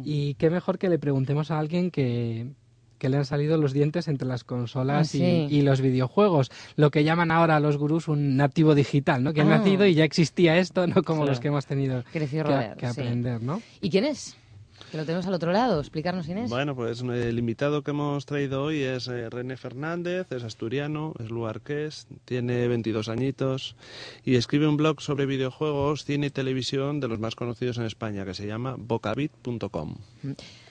Y 0.04 0.34
qué 0.34 0.50
mejor 0.50 0.78
que 0.78 0.88
le 0.88 0.98
preguntemos 0.98 1.50
a 1.50 1.58
alguien 1.58 1.90
que, 1.90 2.46
que 2.98 3.08
le 3.08 3.16
han 3.18 3.24
salido 3.24 3.58
los 3.58 3.72
dientes 3.72 4.08
entre 4.08 4.26
las 4.28 4.44
consolas 4.44 5.12
Ah, 5.14 5.16
y- 5.16 5.20
sí. 5.20 5.46
y, 5.56 5.62
los 5.62 5.80
videojuegos. 5.80 6.50
Lo 6.76 6.90
que 6.90 7.04
llaman 7.04 7.30
ahora 7.30 7.60
los 7.60 7.76
gurús 7.76 8.08
un 8.08 8.36
nativo 8.36 8.74
digital, 8.74 9.22
¿no? 9.22 9.32
Que 9.32 9.40
ha 9.42 9.44
Ah. 9.44 9.58
nacido 9.58 9.84
y 9.86 9.94
ya 9.94 10.04
existía 10.04 10.56
esto, 10.56 10.86
no 10.86 11.02
como 11.02 11.20
Claro. 11.20 11.32
los 11.32 11.40
que 11.40 11.48
hemos 11.48 11.66
tenido 11.66 12.04
Creció 12.12 12.44
que, 12.44 12.76
sí. 12.80 12.86
aprender, 12.86 13.42
¿no? 13.42 13.60
¿Y 13.80 13.90
quién 13.90 14.04
es? 14.04 14.36
Que 14.90 14.96
lo 14.96 15.04
tenemos 15.04 15.26
al 15.26 15.34
otro 15.34 15.52
lado. 15.52 15.80
Explicarnos 15.80 16.28
es. 16.28 16.50
Bueno, 16.50 16.74
pues 16.76 17.00
el 17.00 17.38
invitado 17.38 17.82
que 17.82 17.90
hemos 17.90 18.26
traído 18.26 18.62
hoy 18.62 18.82
es 18.82 19.08
eh, 19.08 19.28
René 19.30 19.56
Fernández, 19.56 20.30
es 20.30 20.44
asturiano, 20.44 21.14
es 21.18 21.30
luarqués, 21.30 22.06
tiene 22.24 22.68
22 22.68 23.08
añitos 23.08 23.76
y 24.24 24.36
escribe 24.36 24.68
un 24.68 24.76
blog 24.76 25.00
sobre 25.00 25.26
videojuegos, 25.26 26.04
cine 26.04 26.28
y 26.28 26.30
televisión 26.30 27.00
de 27.00 27.08
los 27.08 27.18
más 27.18 27.34
conocidos 27.34 27.78
en 27.78 27.84
España 27.84 28.24
que 28.24 28.34
se 28.34 28.46
llama 28.46 28.76
bocabit.com. 28.78 29.96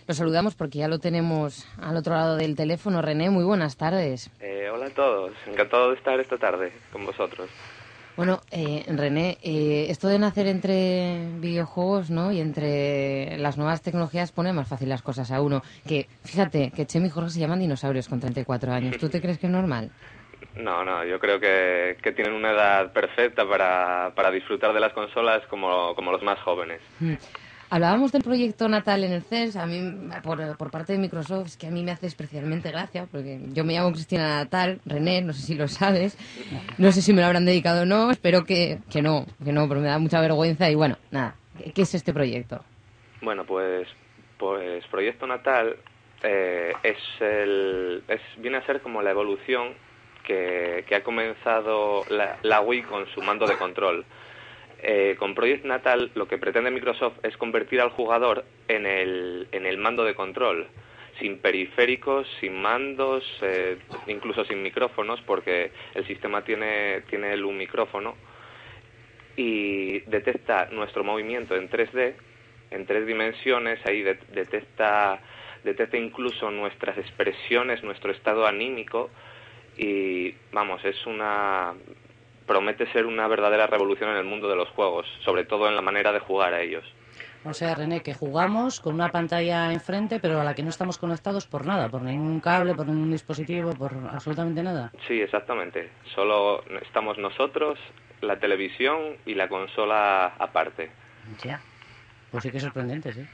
Lo 0.08 0.14
saludamos 0.14 0.54
porque 0.54 0.80
ya 0.80 0.88
lo 0.88 1.00
tenemos 1.00 1.66
al 1.78 1.98
otro 1.98 2.14
lado 2.14 2.36
del 2.36 2.56
teléfono. 2.56 3.02
René, 3.02 3.32
muy 3.32 3.44
buenas 3.44 3.76
tardes. 3.76 4.30
Eh, 4.40 4.70
hola 4.72 4.88
a 4.88 4.90
todos, 4.92 5.34
encantado 5.48 5.90
de 5.90 5.96
estar 5.96 6.20
esta 6.20 6.38
tarde 6.38 6.72
con 6.92 7.06
vosotros. 7.06 7.50
Bueno, 8.18 8.40
eh, 8.50 8.86
René, 8.88 9.38
eh, 9.44 9.88
esto 9.90 10.08
de 10.08 10.18
nacer 10.20 10.48
entre 10.48 11.28
videojuegos 11.40 12.10
¿no? 12.10 12.32
y 12.32 12.40
entre 12.40 13.38
las 13.38 13.58
nuevas 13.58 13.82
tecnologías 13.82 14.32
pone 14.32 14.54
más 14.54 14.70
fácil 14.70 14.88
las 14.88 15.02
cosas 15.02 15.32
a 15.32 15.42
uno. 15.42 15.62
Que 15.86 16.08
fíjate 16.24 16.72
que 16.72 16.86
Chemi 16.86 17.08
y 17.08 17.10
Jorge 17.10 17.32
se 17.32 17.40
llaman 17.40 17.60
dinosaurios 17.60 18.08
con 18.08 18.22
34 18.22 18.72
años. 18.72 18.98
¿Tú 18.98 19.10
te 19.10 19.22
crees 19.22 19.38
que 19.38 19.48
es 19.48 19.52
normal? 19.52 19.92
No, 20.56 20.86
no, 20.86 21.04
yo 21.04 21.20
creo 21.20 21.42
que, 21.42 21.98
que 22.02 22.14
tienen 22.14 22.34
una 22.34 22.52
edad 22.52 22.94
perfecta 22.94 23.46
para, 23.46 24.14
para 24.16 24.32
disfrutar 24.32 24.74
de 24.74 24.80
las 24.80 24.94
consolas 24.94 25.46
como, 25.48 25.94
como 25.96 26.14
los 26.14 26.24
más 26.24 26.40
jóvenes. 26.40 26.80
Hablábamos 27.70 28.12
del 28.12 28.24
proyecto 28.24 28.70
Natal 28.70 29.04
en 29.04 29.12
el 29.12 29.24
CES, 29.24 29.56
a 29.56 29.66
mí, 29.66 30.10
por, 30.24 30.58
por, 30.58 30.70
parte 30.70 30.94
de 30.94 31.00
Microsoft, 31.00 31.48
es 31.48 31.58
que 31.58 31.68
a 31.68 31.72
mí 31.72 31.84
me 31.84 31.92
hace 31.92 32.06
especialmente 32.06 32.70
gracia, 32.72 33.08
porque 33.12 33.40
yo 33.54 33.64
me 33.64 33.74
llamo 33.74 33.92
Cristina 33.92 34.44
Natal, 34.44 34.80
René, 34.86 35.22
no 35.22 35.34
sé 35.34 35.42
si 35.42 35.56
lo 35.56 35.68
sabes, 35.68 36.18
no 36.78 36.92
sé 36.92 37.02
si 37.02 37.12
me 37.12 37.22
lo 37.22 37.28
habrán 37.28 37.46
dedicado 37.46 37.82
o 37.82 37.86
no, 37.86 38.12
espero 38.12 38.44
que, 38.44 38.80
que 38.92 39.02
no, 39.02 39.26
que 39.44 39.52
no, 39.52 39.68
pero 39.68 39.82
me 39.82 39.88
da 39.88 39.98
mucha 39.98 40.22
vergüenza 40.22 40.70
y 40.70 40.76
bueno, 40.76 40.98
nada, 41.10 41.36
¿qué 41.74 41.82
es 41.82 41.96
este 41.96 42.14
proyecto? 42.14 42.64
Bueno, 43.22 43.46
pues, 43.46 43.88
pues 44.38 44.86
Proyecto 44.88 45.26
Natal 45.26 45.76
eh, 46.22 46.74
es 46.84 46.98
el, 47.20 48.04
es, 48.08 48.22
viene 48.38 48.58
a 48.58 48.66
ser 48.66 48.82
como 48.82 49.02
la 49.02 49.12
evolución 49.12 49.74
que, 50.24 50.86
que 50.88 50.96
ha 50.96 51.04
comenzado 51.04 52.04
la, 52.10 52.38
la 52.44 52.62
Wii 52.62 52.84
con 52.84 53.08
su 53.08 53.22
mando 53.22 53.48
de 53.48 53.58
control. 53.58 54.06
Eh, 54.88 55.16
con 55.18 55.34
Project 55.34 55.66
Natal 55.66 56.12
lo 56.14 56.28
que 56.28 56.38
pretende 56.38 56.70
Microsoft 56.70 57.18
es 57.24 57.36
convertir 57.38 57.82
al 57.82 57.90
jugador 57.90 58.46
en 58.68 58.86
el, 58.86 59.48
en 59.52 59.66
el 59.66 59.80
mando 59.80 60.04
de 60.04 60.14
control, 60.14 60.68
sin 61.18 61.40
periféricos, 61.40 62.28
sin 62.40 62.62
mandos, 62.62 63.24
eh, 63.42 63.80
incluso 64.06 64.46
sin 64.46 64.62
micrófonos, 64.62 65.20
porque 65.22 65.72
el 65.96 66.06
sistema 66.06 66.44
tiene, 66.44 67.02
tiene 67.10 67.34
un 67.44 67.58
micrófono 67.58 68.16
y 69.36 70.02
detecta 70.02 70.68
nuestro 70.72 71.04
movimiento 71.04 71.56
en 71.56 71.68
3D, 71.68 72.14
en 72.70 72.86
tres 72.86 73.08
dimensiones, 73.08 73.84
ahí 73.88 74.04
de, 74.04 74.20
detecta, 74.34 75.20
detecta 75.64 75.98
incluso 75.98 76.52
nuestras 76.52 76.96
expresiones, 77.00 77.84
nuestro 77.84 78.12
estado 78.12 78.46
anímico 78.46 79.10
y 79.78 80.36
vamos, 80.52 80.86
es 80.86 81.08
una 81.08 81.74
promete 82.46 82.92
ser 82.92 83.06
una 83.06 83.28
verdadera 83.28 83.68
revolución 83.68 84.10
en 84.12 84.18
el 84.18 84.26
mundo 84.26 84.48
de 84.48 84.56
los 84.56 84.70
juegos, 84.70 85.06
sobre 85.24 85.46
todo 85.46 85.68
en 85.68 85.76
la 85.76 85.82
manera 85.82 86.12
de 86.12 86.20
jugar 86.20 86.54
a 86.54 86.62
ellos. 86.62 86.84
O 87.44 87.54
sea, 87.54 87.76
René, 87.76 88.02
que 88.02 88.16
jugamos 88.16 88.80
con 88.80 88.96
una 88.96 89.10
pantalla 89.10 89.72
enfrente, 89.72 90.20
pero 90.20 90.42
a 90.42 90.44
la 90.44 90.56
que 90.56 90.64
no 90.64 90.70
estamos 90.70 90.98
conectados 90.98 91.46
por 91.46 91.64
nada, 91.64 91.90
por 91.90 92.02
ningún 92.02 92.40
cable, 92.40 92.74
por 92.74 92.88
ningún 92.88 93.12
dispositivo, 93.12 93.74
por 93.76 93.94
absolutamente 94.12 94.64
nada. 94.64 94.92
Sí, 95.08 95.22
exactamente. 95.22 95.92
Solo 96.16 96.64
estamos 96.82 97.20
nosotros, 97.20 97.78
la 98.22 98.40
televisión 98.40 99.18
y 99.28 99.36
la 99.36 99.48
consola 99.48 100.34
aparte. 100.40 100.90
Ya. 101.44 101.62
Pues 102.32 102.44
sí 102.44 102.50
que 102.50 102.58
es 102.58 102.64
sorprendente, 102.64 103.14
sí. 103.14 103.26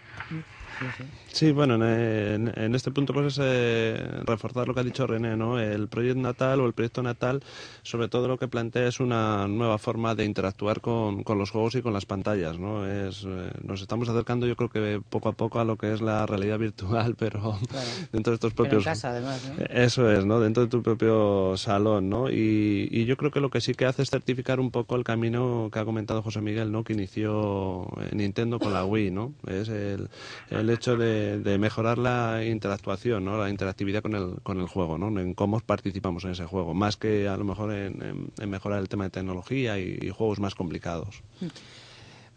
Sí, 1.31 1.51
bueno, 1.51 1.75
en, 1.75 2.51
en, 2.55 2.75
este 2.75 2.91
punto 2.91 3.13
pues 3.13 3.33
es 3.33 3.39
eh, 3.41 4.03
reforzar 4.25 4.67
lo 4.67 4.73
que 4.73 4.81
ha 4.81 4.83
dicho 4.83 5.07
René, 5.07 5.35
¿no? 5.37 5.59
El 5.59 5.87
proyecto 5.87 6.21
Natal 6.21 6.59
o 6.59 6.65
el 6.65 6.73
proyecto 6.73 7.01
Natal, 7.03 7.41
sobre 7.83 8.07
todo 8.09 8.27
lo 8.27 8.37
que 8.37 8.47
plantea 8.47 8.87
es 8.87 8.99
una 8.99 9.47
nueva 9.47 9.77
forma 9.77 10.15
de 10.15 10.25
interactuar 10.25 10.81
con, 10.81 11.23
con 11.23 11.37
los 11.37 11.51
juegos 11.51 11.75
y 11.75 11.81
con 11.81 11.93
las 11.93 12.05
pantallas, 12.05 12.59
¿no? 12.59 12.85
Es, 12.85 13.23
eh, 13.27 13.51
nos 13.63 13.81
estamos 13.81 14.09
acercando 14.09 14.45
yo 14.47 14.55
creo 14.55 14.69
que 14.69 15.01
poco 15.09 15.29
a 15.29 15.33
poco 15.33 15.59
a 15.59 15.65
lo 15.65 15.77
que 15.77 15.93
es 15.93 16.01
la 16.01 16.25
realidad 16.25 16.59
virtual, 16.59 17.15
pero 17.19 17.57
Claro. 17.69 17.87
dentro 18.11 18.31
de 18.31 18.35
estos 18.35 18.53
propios... 18.53 18.83
Pero 18.83 18.91
en 18.91 18.95
casa, 18.95 19.09
además, 19.09 19.41
¿no? 19.57 19.65
Eso 19.65 20.11
es, 20.11 20.25
¿no? 20.25 20.39
Dentro 20.39 20.63
de 20.63 20.69
tu 20.69 20.81
propio 20.83 21.55
salón, 21.57 22.09
¿no? 22.09 22.29
Y, 22.29 22.87
y 22.91 23.05
yo 23.05 23.17
creo 23.17 23.31
que 23.31 23.39
lo 23.39 23.49
que 23.49 23.61
sí 23.61 23.73
que 23.73 23.85
hace 23.85 24.01
es 24.01 24.09
certificar 24.09 24.59
un 24.59 24.71
poco 24.71 24.95
el 24.95 25.03
camino 25.03 25.69
que 25.71 25.79
ha 25.79 25.85
comentado 25.85 26.21
José 26.21 26.41
Miguel, 26.41 26.71
¿no? 26.71 26.83
Que 26.83 26.93
inició 26.93 27.87
Nintendo 28.11 28.59
con 28.59 28.73
la 28.73 28.85
Wii, 28.85 29.11
¿no? 29.11 29.33
Es 29.47 29.69
el, 29.69 30.09
el 30.49 30.70
hecho 30.71 30.97
de, 30.97 31.39
de 31.39 31.57
mejorar 31.57 31.97
la 31.97 32.43
interactuación, 32.45 33.25
¿no? 33.25 33.37
La 33.37 33.49
interactividad 33.49 34.01
con 34.01 34.15
el, 34.15 34.35
con 34.43 34.59
el 34.59 34.67
juego, 34.67 34.97
¿no? 34.97 35.07
En 35.19 35.33
cómo 35.33 35.59
participamos 35.59 36.23
en 36.25 36.31
ese 36.31 36.45
juego, 36.45 36.73
más 36.73 36.97
que 36.97 37.27
a 37.27 37.37
lo 37.37 37.43
mejor 37.43 37.73
en, 37.73 38.31
mejorar 38.47 38.79
el 38.79 38.89
tema 38.89 39.05
de 39.05 39.09
tecnología 39.11 39.79
y, 39.79 39.99
y 40.01 40.09
juegos 40.09 40.39
más 40.39 40.55
complicados. 40.55 41.23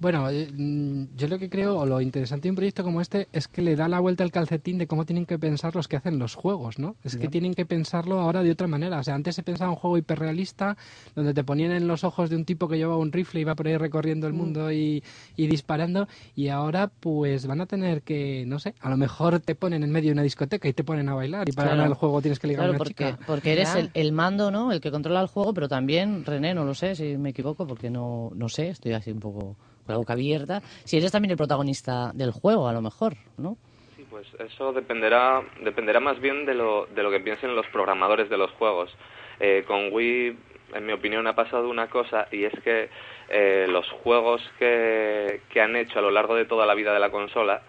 Bueno, 0.00 0.28
eh, 0.28 0.48
mm, 0.52 1.16
yo 1.16 1.28
lo 1.28 1.38
que 1.38 1.48
creo, 1.48 1.78
o 1.78 1.86
lo 1.86 2.00
interesante 2.00 2.48
de 2.48 2.50
un 2.50 2.56
proyecto 2.56 2.82
como 2.82 3.00
este, 3.00 3.28
es 3.32 3.46
que 3.48 3.62
le 3.62 3.76
da 3.76 3.88
la 3.88 4.00
vuelta 4.00 4.24
al 4.24 4.32
calcetín 4.32 4.76
de 4.76 4.86
cómo 4.86 5.06
tienen 5.06 5.24
que 5.24 5.38
pensar 5.38 5.74
los 5.76 5.86
que 5.88 5.96
hacen 5.96 6.18
los 6.18 6.34
juegos, 6.34 6.78
¿no? 6.78 6.96
Es 7.04 7.16
que 7.16 7.28
tienen 7.28 7.54
que 7.54 7.64
pensarlo 7.64 8.18
ahora 8.20 8.42
de 8.42 8.50
otra 8.50 8.66
manera. 8.66 8.98
O 8.98 9.04
sea, 9.04 9.14
antes 9.14 9.36
se 9.36 9.42
pensaba 9.44 9.70
un 9.70 9.76
juego 9.76 9.96
hiperrealista, 9.96 10.76
donde 11.14 11.32
te 11.32 11.44
ponían 11.44 11.70
en 11.70 11.86
los 11.86 12.02
ojos 12.02 12.28
de 12.28 12.36
un 12.36 12.44
tipo 12.44 12.68
que 12.68 12.76
llevaba 12.76 12.98
un 12.98 13.12
rifle 13.12 13.40
y 13.40 13.42
iba 13.42 13.54
por 13.54 13.68
ahí 13.68 13.76
recorriendo 13.76 14.26
el 14.26 14.32
mundo 14.32 14.72
y, 14.72 15.02
y 15.36 15.46
disparando, 15.46 16.08
y 16.34 16.48
ahora 16.48 16.90
pues 17.00 17.46
van 17.46 17.60
a 17.60 17.66
tener 17.66 18.02
que, 18.02 18.44
no 18.46 18.58
sé, 18.58 18.74
a 18.80 18.90
lo 18.90 18.96
mejor 18.96 19.38
te 19.40 19.54
ponen 19.54 19.84
en 19.84 19.90
medio 19.90 20.08
de 20.08 20.14
una 20.14 20.22
discoteca 20.22 20.68
y 20.68 20.72
te 20.72 20.82
ponen 20.84 21.08
a 21.08 21.14
bailar, 21.14 21.48
y 21.48 21.52
para 21.52 21.68
Claro. 21.68 21.76
ganar 21.78 21.92
el 21.92 21.94
juego 21.94 22.20
tienes 22.20 22.40
que 22.40 22.48
ligar 22.48 22.62
a 22.62 22.64
Claro, 22.64 22.72
una 22.72 22.78
porque, 22.78 23.12
chica. 23.12 23.18
porque 23.26 23.52
eres 23.52 23.74
el, 23.76 23.90
el 23.94 24.12
mando, 24.12 24.50
¿no? 24.50 24.72
El 24.72 24.80
que 24.80 24.90
controla 24.90 25.20
el 25.20 25.28
juego, 25.28 25.54
pero 25.54 25.68
también, 25.68 26.24
René, 26.24 26.52
no 26.52 26.64
lo 26.64 26.74
sé 26.74 26.96
si 26.96 27.16
me 27.16 27.30
equivoco, 27.30 27.66
porque 27.66 27.90
no, 27.90 28.32
no 28.34 28.48
sé, 28.48 28.68
estoy 28.68 28.92
así 28.92 29.10
un 29.12 29.20
poco 29.20 29.56
la 29.86 29.96
boca 29.96 30.14
abierta. 30.14 30.60
Si 30.84 30.96
eres 30.96 31.12
también 31.12 31.32
el 31.32 31.36
protagonista 31.36 32.10
del 32.14 32.30
juego, 32.30 32.68
a 32.68 32.72
lo 32.72 32.82
mejor, 32.82 33.14
¿no? 33.36 33.56
Sí, 33.96 34.04
pues 34.08 34.26
eso 34.38 34.72
dependerá, 34.72 35.42
dependerá 35.62 36.00
más 36.00 36.20
bien 36.20 36.46
de 36.46 36.54
lo, 36.54 36.86
de 36.86 37.02
lo 37.02 37.10
que 37.10 37.20
piensen 37.20 37.54
los 37.54 37.66
programadores 37.68 38.28
de 38.30 38.38
los 38.38 38.50
juegos. 38.52 38.94
Eh, 39.40 39.64
con 39.66 39.92
Wii, 39.92 40.36
en 40.74 40.86
mi 40.86 40.92
opinión, 40.92 41.26
ha 41.26 41.34
pasado 41.34 41.68
una 41.68 41.88
cosa 41.88 42.28
y 42.30 42.44
es 42.44 42.52
que 42.62 42.88
eh, 43.28 43.66
los 43.68 43.88
juegos 44.02 44.42
que, 44.58 45.40
que 45.50 45.60
han 45.60 45.76
hecho 45.76 45.98
a 45.98 46.02
lo 46.02 46.10
largo 46.10 46.34
de 46.34 46.44
toda 46.44 46.66
la 46.66 46.74
vida 46.74 46.92
de 46.92 47.00
la 47.00 47.10
consola 47.10 47.62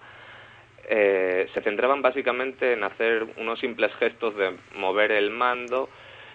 eh, 0.88 1.48
se 1.54 1.62
centraban 1.62 2.02
básicamente 2.02 2.74
en 2.74 2.84
hacer 2.84 3.26
unos 3.38 3.60
simples 3.60 3.92
gestos 3.96 4.36
de 4.36 4.56
mover 4.76 5.12
el 5.12 5.32
mando, 5.32 5.90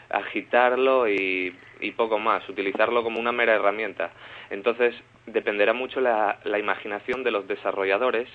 agitarlo 0.09 1.09
y 1.09 1.55
poco 1.97 2.19
más, 2.19 2.49
utilizarlo 2.49 3.03
como 3.03 3.21
una 3.21 3.33
mera 3.33 3.55
herramienta. 3.55 4.11
Entonces, 4.50 4.95
dependerá 5.26 5.73
mucho 5.73 6.00
la, 6.00 6.38
la 6.45 6.59
imaginación 6.59 7.23
de 7.23 7.30
los 7.30 7.47
desarrolladores 7.47 8.28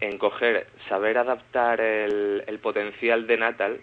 en 0.00 0.16
coger, 0.18 0.66
saber 0.88 1.18
adaptar 1.18 1.80
el, 1.80 2.44
el 2.46 2.58
potencial 2.58 3.26
de 3.26 3.36
Natal 3.36 3.80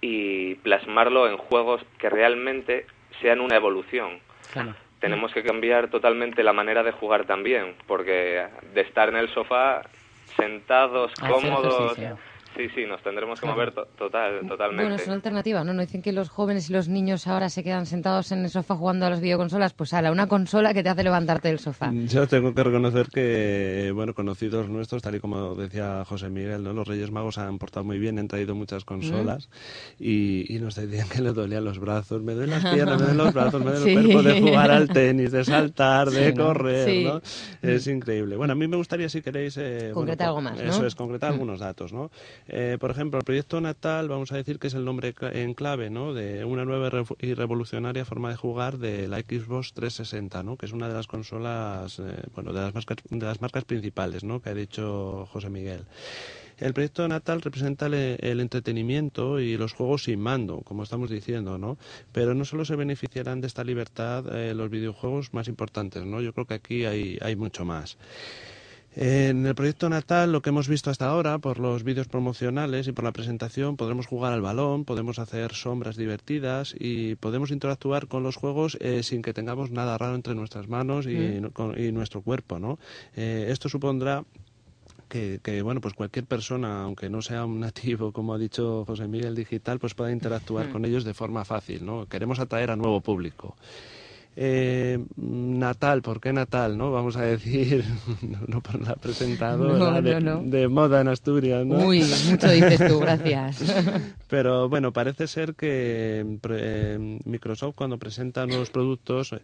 y 0.00 0.54
plasmarlo 0.56 1.28
en 1.28 1.36
juegos 1.36 1.82
que 1.98 2.08
realmente 2.08 2.86
sean 3.20 3.40
una 3.40 3.56
evolución. 3.56 4.20
Claro. 4.52 4.74
Tenemos 5.00 5.32
que 5.34 5.42
cambiar 5.42 5.88
totalmente 5.88 6.42
la 6.42 6.54
manera 6.54 6.82
de 6.82 6.92
jugar 6.92 7.26
también, 7.26 7.74
porque 7.86 8.46
de 8.72 8.80
estar 8.80 9.10
en 9.10 9.16
el 9.16 9.28
sofá 9.34 9.82
sentados, 10.36 11.12
cómodos. 11.14 11.98
Sí, 12.56 12.68
sí, 12.74 12.84
nos 12.86 13.02
tendremos 13.02 13.40
que 13.40 13.46
mover 13.46 13.72
to- 13.72 13.86
total, 13.98 14.40
totalmente. 14.48 14.82
Bueno, 14.84 14.96
es 14.96 15.06
una 15.06 15.14
alternativa, 15.16 15.64
¿no? 15.64 15.72
No 15.74 15.80
dicen 15.82 16.02
que 16.02 16.12
los 16.12 16.28
jóvenes 16.28 16.70
y 16.70 16.72
los 16.72 16.88
niños 16.88 17.26
ahora 17.26 17.48
se 17.48 17.62
quedan 17.64 17.86
sentados 17.86 18.30
en 18.32 18.44
el 18.44 18.50
sofá 18.50 18.74
jugando 18.76 19.06
a 19.06 19.10
las 19.10 19.20
videoconsolas. 19.20 19.72
Pues 19.74 19.92
ala, 19.94 20.10
una 20.12 20.26
consola 20.28 20.72
que 20.74 20.82
te 20.82 20.88
hace 20.88 21.02
levantarte 21.04 21.48
del 21.48 21.58
sofá. 21.58 21.90
Yo 21.92 22.26
tengo 22.28 22.54
que 22.54 22.62
reconocer 22.62 23.08
que, 23.12 23.90
bueno, 23.94 24.14
conocidos 24.14 24.68
nuestros, 24.68 25.02
tal 25.02 25.14
y 25.16 25.20
como 25.20 25.54
decía 25.54 26.04
José 26.04 26.28
Miguel, 26.30 26.62
¿no? 26.62 26.72
los 26.72 26.86
Reyes 26.88 27.10
Magos 27.10 27.38
han 27.38 27.58
portado 27.58 27.84
muy 27.84 27.98
bien, 27.98 28.18
han 28.18 28.28
traído 28.28 28.54
muchas 28.54 28.84
consolas 28.84 29.48
y, 29.98 30.52
y 30.54 30.58
nos 30.58 30.74
decían 30.74 31.08
que 31.08 31.22
le 31.22 31.32
dolían 31.32 31.64
los 31.64 31.78
brazos, 31.78 32.22
me 32.22 32.34
duelen 32.34 32.50
las 32.62 32.74
piernas, 32.74 32.96
me 33.00 33.06
duelen 33.06 33.16
los 33.18 33.34
brazos, 33.34 33.64
me 33.64 33.70
duele 33.72 33.84
Sí. 33.84 33.90
el 33.94 34.04
cuerpo 34.12 34.22
de 34.22 34.40
jugar 34.40 34.70
al 34.70 34.88
tenis, 34.88 35.32
de 35.32 35.44
saltar, 35.44 36.10
de 36.10 36.28
Sí, 36.30 36.34
¿no? 36.36 36.44
correr, 36.46 36.88
Sí. 36.88 37.04
¿no? 37.04 37.20
Es 37.62 37.86
increíble. 37.86 38.36
Bueno, 38.36 38.52
a 38.52 38.56
mí 38.56 38.66
me 38.68 38.76
gustaría, 38.76 39.08
si 39.08 39.22
queréis... 39.22 39.56
eh, 39.58 39.90
Concretar 39.92 40.30
bueno, 40.32 40.48
algo 40.50 40.56
más, 40.56 40.64
¿no? 40.64 40.70
Eso 40.70 40.86
es, 40.86 40.94
concretar 40.94 41.32
algunos 41.32 41.60
datos, 41.60 41.92
¿no? 41.92 42.10
Eh, 42.46 42.76
por 42.78 42.90
ejemplo, 42.90 43.18
el 43.18 43.24
proyecto 43.24 43.60
Natal, 43.60 44.08
vamos 44.08 44.30
a 44.32 44.36
decir 44.36 44.58
que 44.58 44.66
es 44.66 44.74
el 44.74 44.84
nombre 44.84 45.14
en 45.20 45.54
clave, 45.54 45.88
¿no? 45.88 46.12
De 46.12 46.44
una 46.44 46.64
nueva 46.64 46.90
y 47.20 47.34
revolucionaria 47.34 48.04
forma 48.04 48.30
de 48.30 48.36
jugar 48.36 48.78
de 48.78 49.08
la 49.08 49.20
Xbox 49.20 49.72
360, 49.72 50.42
¿no? 50.42 50.56
Que 50.56 50.66
es 50.66 50.72
una 50.72 50.88
de 50.88 50.94
las 50.94 51.06
consolas, 51.06 51.98
eh, 51.98 52.02
bueno, 52.34 52.52
de 52.52 52.60
las 52.60 52.74
marcas, 52.74 52.98
de 53.08 53.26
las 53.26 53.40
marcas 53.40 53.64
principales, 53.64 54.24
¿no? 54.24 54.42
Que 54.42 54.50
ha 54.50 54.54
dicho 54.54 55.26
José 55.32 55.48
Miguel. 55.48 55.84
El 56.58 56.72
proyecto 56.72 57.08
Natal 57.08 57.40
representa 57.40 57.86
el, 57.86 57.94
el 57.94 58.40
entretenimiento 58.40 59.40
y 59.40 59.56
los 59.56 59.72
juegos 59.72 60.04
sin 60.04 60.20
mando, 60.20 60.60
como 60.60 60.82
estamos 60.84 61.10
diciendo, 61.10 61.58
¿no? 61.58 61.78
Pero 62.12 62.34
no 62.34 62.44
solo 62.44 62.64
se 62.64 62.76
beneficiarán 62.76 63.40
de 63.40 63.48
esta 63.48 63.64
libertad 63.64 64.24
eh, 64.36 64.54
los 64.54 64.70
videojuegos 64.70 65.32
más 65.32 65.48
importantes, 65.48 66.04
¿no? 66.04 66.20
Yo 66.20 66.32
creo 66.32 66.46
que 66.46 66.54
aquí 66.54 66.84
hay, 66.84 67.18
hay 67.22 67.36
mucho 67.36 67.64
más. 67.64 67.96
En 68.96 69.44
el 69.44 69.56
proyecto 69.56 69.88
Natal, 69.88 70.30
lo 70.30 70.40
que 70.40 70.50
hemos 70.50 70.68
visto 70.68 70.88
hasta 70.88 71.08
ahora, 71.08 71.38
por 71.38 71.58
los 71.58 71.82
vídeos 71.82 72.06
promocionales 72.06 72.86
y 72.86 72.92
por 72.92 73.02
la 73.04 73.10
presentación, 73.12 73.76
podremos 73.76 74.06
jugar 74.06 74.32
al 74.32 74.40
balón, 74.40 74.84
podemos 74.84 75.18
hacer 75.18 75.52
sombras 75.52 75.96
divertidas 75.96 76.76
y 76.78 77.16
podemos 77.16 77.50
interactuar 77.50 78.06
con 78.06 78.22
los 78.22 78.36
juegos 78.36 78.78
eh, 78.80 79.02
sin 79.02 79.22
que 79.22 79.34
tengamos 79.34 79.72
nada 79.72 79.98
raro 79.98 80.14
entre 80.14 80.36
nuestras 80.36 80.68
manos 80.68 81.06
y, 81.08 81.40
con- 81.52 81.76
y 81.76 81.90
nuestro 81.90 82.22
cuerpo, 82.22 82.60
¿no? 82.60 82.78
Eh, 83.16 83.46
esto 83.48 83.68
supondrá 83.68 84.24
que, 85.08 85.40
que, 85.42 85.60
bueno 85.62 85.80
pues 85.80 85.94
cualquier 85.94 86.24
persona 86.24 86.82
aunque 86.84 87.10
no 87.10 87.20
sea 87.20 87.44
un 87.44 87.60
nativo 87.60 88.10
como 88.12 88.32
ha 88.32 88.38
dicho 88.38 88.84
José 88.86 89.06
Miguel 89.06 89.34
digital 89.34 89.78
pues 89.78 89.94
pueda 89.94 90.10
interactuar 90.10 90.70
con 90.70 90.84
ellos 90.84 91.04
de 91.04 91.14
forma 91.14 91.44
fácil 91.44 91.84
no 91.84 92.06
queremos 92.06 92.38
atraer 92.40 92.70
a 92.70 92.76
nuevo 92.76 93.00
público 93.00 93.54
eh, 94.36 95.04
Natal, 95.16 96.02
¿por 96.02 96.20
qué 96.20 96.32
Natal? 96.32 96.76
¿no? 96.76 96.90
Vamos 96.92 97.16
a 97.16 97.22
decir, 97.22 97.84
no, 98.22 98.38
no 98.46 98.60
por 98.60 98.80
la 98.80 98.94
presentadora 98.96 99.78
No, 99.78 100.02
de, 100.02 100.20
no, 100.20 100.42
no. 100.42 100.50
de 100.50 100.68
moda 100.68 101.00
en 101.00 101.08
Asturias, 101.08 101.64
¿no? 101.66 101.86
Uy, 101.86 102.02
mucho 102.30 102.50
dices 102.50 102.88
tú, 102.88 102.98
gracias. 102.98 103.62
Pero 104.28 104.68
bueno, 104.68 104.92
parece 104.92 105.26
ser 105.28 105.54
que 105.54 106.38
eh, 106.50 107.18
Microsoft 107.24 107.74
cuando 107.76 107.98
presenta 107.98 108.46
nuevos 108.46 108.70
productos 108.70 109.34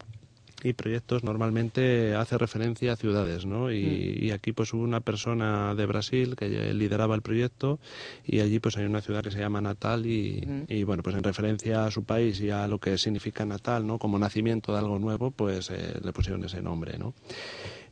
y 0.63 0.73
proyectos 0.73 1.25
normalmente 1.25 2.15
hace 2.15 2.37
referencia 2.39 2.93
a 2.93 2.97
ciudades, 2.97 3.47
¿no? 3.47 3.73
Y, 3.73 3.81
Mm. 4.21 4.25
y 4.25 4.31
aquí 4.33 4.53
pues 4.53 4.73
hubo 4.75 4.83
una 4.83 5.01
persona 5.01 5.75
de 5.75 5.87
Brasil 5.87 6.37
que 6.37 6.49
lideraba 6.75 7.15
el 7.15 7.23
proyecto 7.23 7.79
y 8.27 8.41
allí 8.41 8.59
pues 8.61 8.77
hay 8.77 8.85
una 8.85 9.01
ciudad 9.01 9.23
que 9.23 9.31
se 9.31 9.39
llama 9.39 9.61
Natal 9.61 10.07
y, 10.07 10.65
y, 10.69 10.85
bueno 10.85 11.03
pues 11.03 11.17
en 11.17 11.23
referencia 11.23 11.85
a 11.87 11.91
su 11.91 12.05
país 12.05 12.41
y 12.41 12.51
a 12.51 12.67
lo 12.69 12.79
que 12.79 12.99
significa 12.99 13.45
Natal, 13.45 13.87
¿no? 13.87 13.99
Como 13.99 14.19
nacimiento 14.19 14.73
de 14.73 14.79
algo 14.79 14.99
nuevo 14.99 15.31
pues 15.31 15.71
eh, 15.71 15.99
le 16.03 16.13
pusieron 16.13 16.45
ese 16.45 16.61
nombre, 16.63 16.99
¿no? 16.99 17.15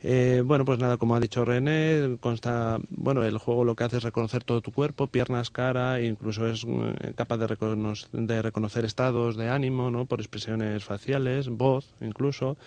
Eh, 0.01 0.41
bueno, 0.45 0.63
pues 0.63 0.79
nada, 0.79 0.97
como 0.97 1.15
ha 1.15 1.19
dicho 1.19 1.43
René, 1.43 2.17
consta, 2.21 2.79
bueno, 2.89 3.23
el 3.23 3.37
juego 3.37 3.65
lo 3.65 3.75
que 3.75 3.83
hace 3.83 3.97
es 3.97 4.03
reconocer 4.03 4.43
todo 4.45 4.61
tu 4.61 4.71
cuerpo, 4.71 5.07
piernas, 5.07 5.49
cara, 5.49 6.01
incluso 6.01 6.47
es 6.47 6.63
eh, 6.65 7.13
capaz 7.15 7.37
de, 7.37 7.47
recono- 7.47 8.07
de 8.13 8.41
reconocer 8.41 8.85
estados 8.85 9.35
de 9.35 9.49
ánimo, 9.49 9.91
¿no? 9.91 10.05
Por 10.05 10.21
expresiones 10.21 10.85
faciales, 10.85 11.49
voz, 11.49 11.93
incluso. 11.99 12.57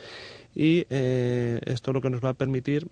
Y 0.54 0.84
eh, 0.90 1.58
esto 1.64 1.92
lo 1.94 2.02
que 2.02 2.10
nos 2.10 2.22
va 2.22 2.30
a 2.30 2.34
permitir 2.34 2.86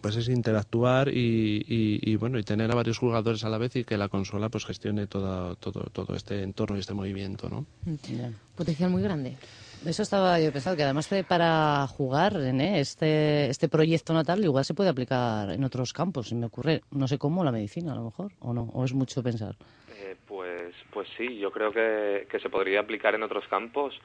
pues 0.00 0.16
es 0.16 0.28
interactuar 0.28 1.08
y, 1.08 1.62
y- 1.68 2.16
bueno 2.16 2.38
y 2.38 2.42
tener 2.42 2.70
a 2.72 2.74
varios 2.74 2.96
jugadores 2.96 3.44
a 3.44 3.50
la 3.50 3.58
vez 3.58 3.76
y 3.76 3.84
que 3.84 3.98
la 3.98 4.08
consola 4.08 4.48
pues 4.48 4.64
gestione 4.64 5.06
todo 5.06 5.54
todo 5.56 5.82
todo 5.92 6.16
este 6.16 6.42
entorno 6.42 6.78
y 6.78 6.80
este 6.80 6.94
movimiento 6.94 7.50
no 7.50 7.66
Ya. 8.08 8.30
Potencial 8.56 8.88
muy 8.90 9.02
grande. 9.02 9.36
Eso 9.84 10.02
estaba 10.02 10.38
yo 10.38 10.52
pensando, 10.52 10.76
que 10.76 10.84
además 10.84 11.10
de 11.10 11.24
para 11.24 11.86
jugar, 11.88 12.34
René, 12.34 12.78
este, 12.78 13.50
este 13.50 13.68
proyecto 13.68 14.14
natal 14.14 14.44
igual 14.44 14.64
se 14.64 14.74
puede 14.74 14.90
aplicar 14.90 15.50
en 15.50 15.64
otros 15.64 15.92
campos, 15.92 16.28
se 16.28 16.36
me 16.36 16.46
ocurre, 16.46 16.82
no 16.92 17.08
sé 17.08 17.18
cómo, 17.18 17.42
la 17.42 17.50
medicina 17.50 17.92
a 17.92 17.96
lo 17.96 18.04
mejor, 18.04 18.30
o 18.38 18.52
no, 18.52 18.62
o 18.74 18.84
es 18.84 18.94
mucho 18.94 19.24
pensar. 19.24 19.56
Eh, 19.98 20.14
pues, 20.28 20.72
pues 20.92 21.08
sí, 21.16 21.36
yo 21.36 21.50
creo 21.50 21.72
que, 21.72 22.28
que 22.30 22.38
se 22.38 22.48
podría 22.48 22.80
aplicar 22.80 23.16
en 23.16 23.24
otros 23.24 23.46
campos. 23.48 24.00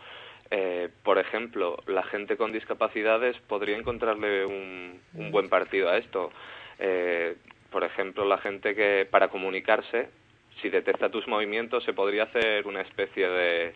Eh, 0.49 0.89
por 1.03 1.19
ejemplo, 1.19 1.77
la 1.85 2.03
gente 2.03 2.37
con 2.37 2.51
discapacidades 2.51 3.37
podría 3.47 3.77
encontrarle 3.77 4.45
un, 4.45 4.99
un 5.13 5.31
buen 5.31 5.47
partido 5.47 5.89
a 5.89 5.97
esto. 5.97 6.31
Eh, 6.79 7.35
por 7.69 7.83
ejemplo, 7.83 8.25
la 8.25 8.39
gente 8.39 8.73
que 8.73 9.07
para 9.09 9.27
comunicarse, 9.27 10.09
si 10.59 10.69
detecta 10.69 11.11
tus 11.11 11.27
movimientos, 11.27 11.83
se 11.83 11.93
podría 11.93 12.23
hacer 12.23 12.65
una 12.65 12.81
especie 12.81 13.27
de, 13.27 13.75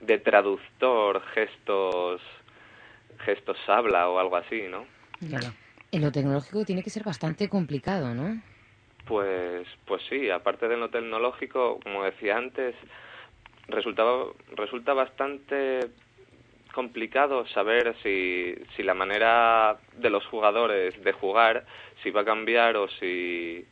de 0.00 0.18
traductor, 0.18 1.22
gestos, 1.34 2.20
gestos 3.24 3.58
habla 3.68 4.08
o 4.08 4.18
algo 4.18 4.36
así, 4.36 4.62
¿no? 4.68 4.84
Claro. 5.18 5.52
En 5.92 6.02
lo 6.02 6.12
tecnológico 6.12 6.64
tiene 6.64 6.82
que 6.82 6.90
ser 6.90 7.04
bastante 7.04 7.48
complicado, 7.48 8.14
¿no? 8.14 8.40
Pues, 9.06 9.66
pues 9.86 10.02
sí, 10.08 10.30
aparte 10.30 10.68
de 10.68 10.76
lo 10.76 10.88
tecnológico, 10.88 11.80
como 11.82 12.04
decía 12.04 12.36
antes, 12.36 12.76
resultaba, 13.68 14.26
resulta 14.54 14.94
bastante 14.94 15.90
complicado 16.72 17.46
saber 17.48 17.96
si, 18.02 18.54
si 18.76 18.82
la 18.82 18.94
manera 18.94 19.78
de 19.96 20.10
los 20.10 20.24
jugadores 20.26 21.02
de 21.02 21.12
jugar, 21.12 21.66
si 22.02 22.10
va 22.10 22.20
a 22.20 22.24
cambiar 22.24 22.76
o 22.76 22.88
si, 22.88 23.66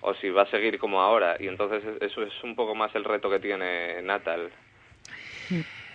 o 0.00 0.14
si 0.14 0.30
va 0.30 0.42
a 0.42 0.50
seguir 0.50 0.78
como 0.78 1.00
ahora. 1.00 1.36
Y 1.38 1.46
entonces 1.46 1.82
eso 2.00 2.22
es 2.22 2.32
un 2.42 2.56
poco 2.56 2.74
más 2.74 2.94
el 2.96 3.04
reto 3.04 3.30
que 3.30 3.38
tiene 3.38 4.02
Natal. 4.02 4.50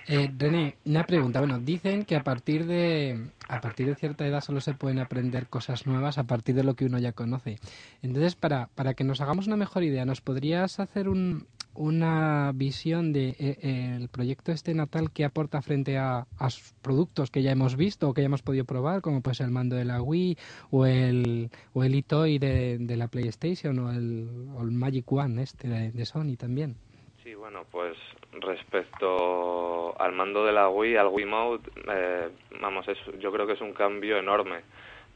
Eh, 0.08 0.32
René, 0.38 0.75
una 0.86 1.06
pregunta. 1.06 1.39
Bueno, 1.39 1.60
dicen 1.60 2.03
que 2.03 2.15
a 2.15 2.24
partir 2.24 2.65
de 2.65 3.29
a 3.48 3.62
partir 3.62 3.86
de 3.86 3.96
cierta 3.96 4.25
edad 4.25 4.41
solo 4.41 4.60
se 4.60 4.74
pueden 4.74 4.98
aprender 4.98 5.48
cosas 5.48 5.86
nuevas 5.86 6.18
a 6.18 6.24
partir 6.24 6.56
de 6.56 6.63
lo 6.63 6.74
que 6.75 6.86
uno 6.86 6.98
ya 6.98 7.12
conoce. 7.12 7.60
Entonces, 8.01 8.36
para, 8.36 8.68
para 8.74 8.96
que 8.96 9.03
nos 9.03 9.22
hagamos 9.22 9.46
una 9.46 9.56
mejor 9.56 9.84
idea, 9.84 10.06
¿nos 10.06 10.22
podrías 10.22 10.79
hacer 10.79 11.10
un, 11.10 11.46
una 11.75 12.51
visión 12.56 13.13
de 13.13 13.36
eh, 13.39 14.08
proyecto 14.12 14.51
este 14.51 14.74
natal 14.74 15.12
que 15.12 15.25
aporta 15.25 15.62
frente 15.62 15.98
a, 15.98 16.27
a 16.38 16.48
productos 16.82 17.29
que 17.32 17.44
ya 17.44 17.51
hemos 17.51 17.75
visto 17.75 18.10
o 18.10 18.13
que 18.13 18.22
ya 18.22 18.25
hemos 18.25 18.41
podido 18.41 18.65
probar, 18.65 19.01
como 19.01 19.22
pues 19.22 19.39
el 19.41 19.51
mando 19.51 19.75
de 19.75 19.86
la 19.86 20.01
Wii 20.01 20.38
o 20.72 20.86
el 20.86 21.51
o 21.74 21.84
el 21.84 21.94
eToy 21.94 22.39
de, 22.39 22.77
de 22.79 22.98
la 22.98 23.08
PlayStation 23.08 23.77
o 23.79 23.91
el, 23.91 24.27
o 24.56 24.62
el 24.63 24.72
Magic 24.72 25.12
One 25.12 25.41
este 25.41 25.68
de, 25.68 25.91
de 25.91 26.06
Sony 26.06 26.36
también? 26.36 26.75
Sí, 27.24 27.36
bueno, 27.36 27.63
pues 27.72 27.96
respecto 28.34 30.00
al 30.00 30.14
mando 30.14 30.46
de 30.46 30.52
la 30.52 30.70
Wii, 30.70 30.98
al 30.98 31.08
Wiimote, 31.08 31.70
eh, 31.92 32.30
vamos, 32.62 32.88
es, 32.88 32.98
yo 33.20 33.32
creo 33.32 33.48
que 33.48 33.54
es 33.54 33.62
un 33.62 33.74
cambio 33.74 34.18
enorme, 34.18 34.62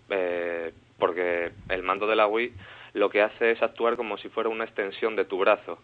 eh, 0.10 0.74
porque 0.98 1.52
el 1.70 1.84
mando 1.84 2.08
de 2.08 2.16
la 2.16 2.28
Wii 2.28 2.54
lo 2.94 3.10
que 3.10 3.22
hace 3.22 3.52
es 3.52 3.62
actuar 3.62 3.96
como 3.96 4.18
si 4.18 4.30
fuera 4.30 4.50
una 4.50 4.66
extensión 4.66 5.16
de 5.16 5.26
tu 5.26 5.38
brazo, 5.38 5.80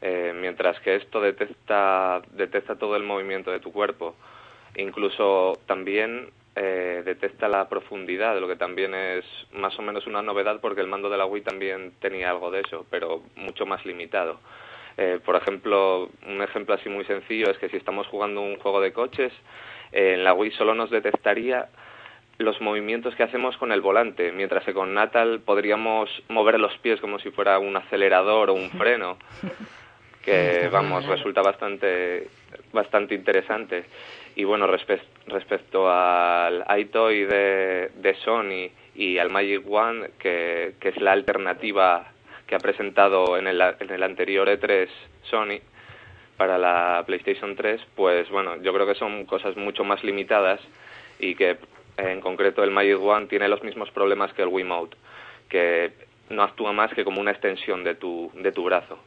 eh, 0.00 0.32
mientras 0.34 0.80
que 0.80 0.96
esto 0.96 1.20
detecta, 1.20 2.22
detecta 2.32 2.76
todo 2.76 2.96
el 2.96 3.02
movimiento 3.02 3.50
de 3.50 3.60
tu 3.60 3.72
cuerpo. 3.72 4.14
Incluso 4.76 5.58
también 5.66 6.30
eh, 6.54 7.02
detecta 7.04 7.48
la 7.48 7.68
profundidad, 7.68 8.38
lo 8.40 8.48
que 8.48 8.56
también 8.56 8.94
es 8.94 9.24
más 9.52 9.78
o 9.78 9.82
menos 9.82 10.06
una 10.06 10.22
novedad 10.22 10.60
porque 10.60 10.80
el 10.80 10.88
mando 10.88 11.08
de 11.08 11.16
la 11.16 11.26
Wii 11.26 11.42
también 11.42 11.92
tenía 12.00 12.30
algo 12.30 12.50
de 12.50 12.60
eso, 12.60 12.86
pero 12.90 13.22
mucho 13.36 13.66
más 13.66 13.84
limitado. 13.86 14.40
Eh, 15.00 15.20
por 15.24 15.36
ejemplo, 15.36 16.10
un 16.26 16.42
ejemplo 16.42 16.74
así 16.74 16.88
muy 16.88 17.04
sencillo 17.04 17.50
es 17.50 17.58
que 17.58 17.68
si 17.68 17.76
estamos 17.76 18.08
jugando 18.08 18.40
un 18.42 18.56
juego 18.58 18.80
de 18.80 18.92
coches, 18.92 19.32
eh, 19.92 20.14
en 20.14 20.24
la 20.24 20.34
Wii 20.34 20.50
solo 20.50 20.74
nos 20.74 20.90
detectaría 20.90 21.68
los 22.38 22.60
movimientos 22.60 23.14
que 23.14 23.22
hacemos 23.22 23.56
con 23.58 23.70
el 23.72 23.80
volante, 23.80 24.32
mientras 24.32 24.64
que 24.64 24.74
con 24.74 24.94
Natal 24.94 25.40
podríamos 25.44 26.08
mover 26.28 26.58
los 26.58 26.76
pies 26.78 27.00
como 27.00 27.18
si 27.20 27.30
fuera 27.30 27.58
un 27.60 27.76
acelerador 27.76 28.50
o 28.50 28.54
un 28.54 28.70
freno, 28.70 29.18
que 30.24 30.68
vamos, 30.72 31.04
resulta 31.06 31.42
bastante 31.42 32.28
bastante 32.72 33.14
interesante. 33.14 33.84
Y 34.36 34.44
bueno, 34.44 34.66
respe- 34.68 35.00
respecto 35.26 35.90
al 35.90 36.64
iToy 36.76 37.24
de, 37.24 37.90
de 37.96 38.14
Sony 38.24 38.70
y 38.94 39.18
al 39.18 39.30
Magic 39.30 39.62
One, 39.68 40.10
que, 40.18 40.74
que 40.80 40.88
es 40.90 41.00
la 41.00 41.12
alternativa 41.12 42.06
que 42.48 42.54
ha 42.54 42.58
presentado 42.58 43.36
en 43.36 43.46
el, 43.46 43.60
en 43.60 43.90
el 43.90 44.02
anterior 44.02 44.48
E3 44.48 44.88
Sony 45.30 45.60
para 46.36 46.56
la 46.56 47.04
PlayStation 47.06 47.54
3, 47.54 47.80
pues 47.94 48.30
bueno, 48.30 48.56
yo 48.62 48.72
creo 48.72 48.86
que 48.86 48.94
son 48.94 49.26
cosas 49.26 49.56
mucho 49.56 49.84
más 49.84 50.02
limitadas 50.02 50.60
y 51.20 51.34
que 51.34 51.58
en 51.98 52.20
concreto 52.20 52.64
el 52.64 52.70
Magic 52.70 53.00
One 53.00 53.26
tiene 53.26 53.48
los 53.48 53.62
mismos 53.62 53.90
problemas 53.90 54.32
que 54.32 54.42
el 54.42 54.48
Wiimote, 54.48 54.96
que 55.48 55.92
no 56.30 56.42
actúa 56.42 56.72
más 56.72 56.92
que 56.94 57.04
como 57.04 57.20
una 57.20 57.32
extensión 57.32 57.84
de 57.84 57.96
tu, 57.96 58.30
de 58.34 58.52
tu 58.52 58.64
brazo. 58.64 58.98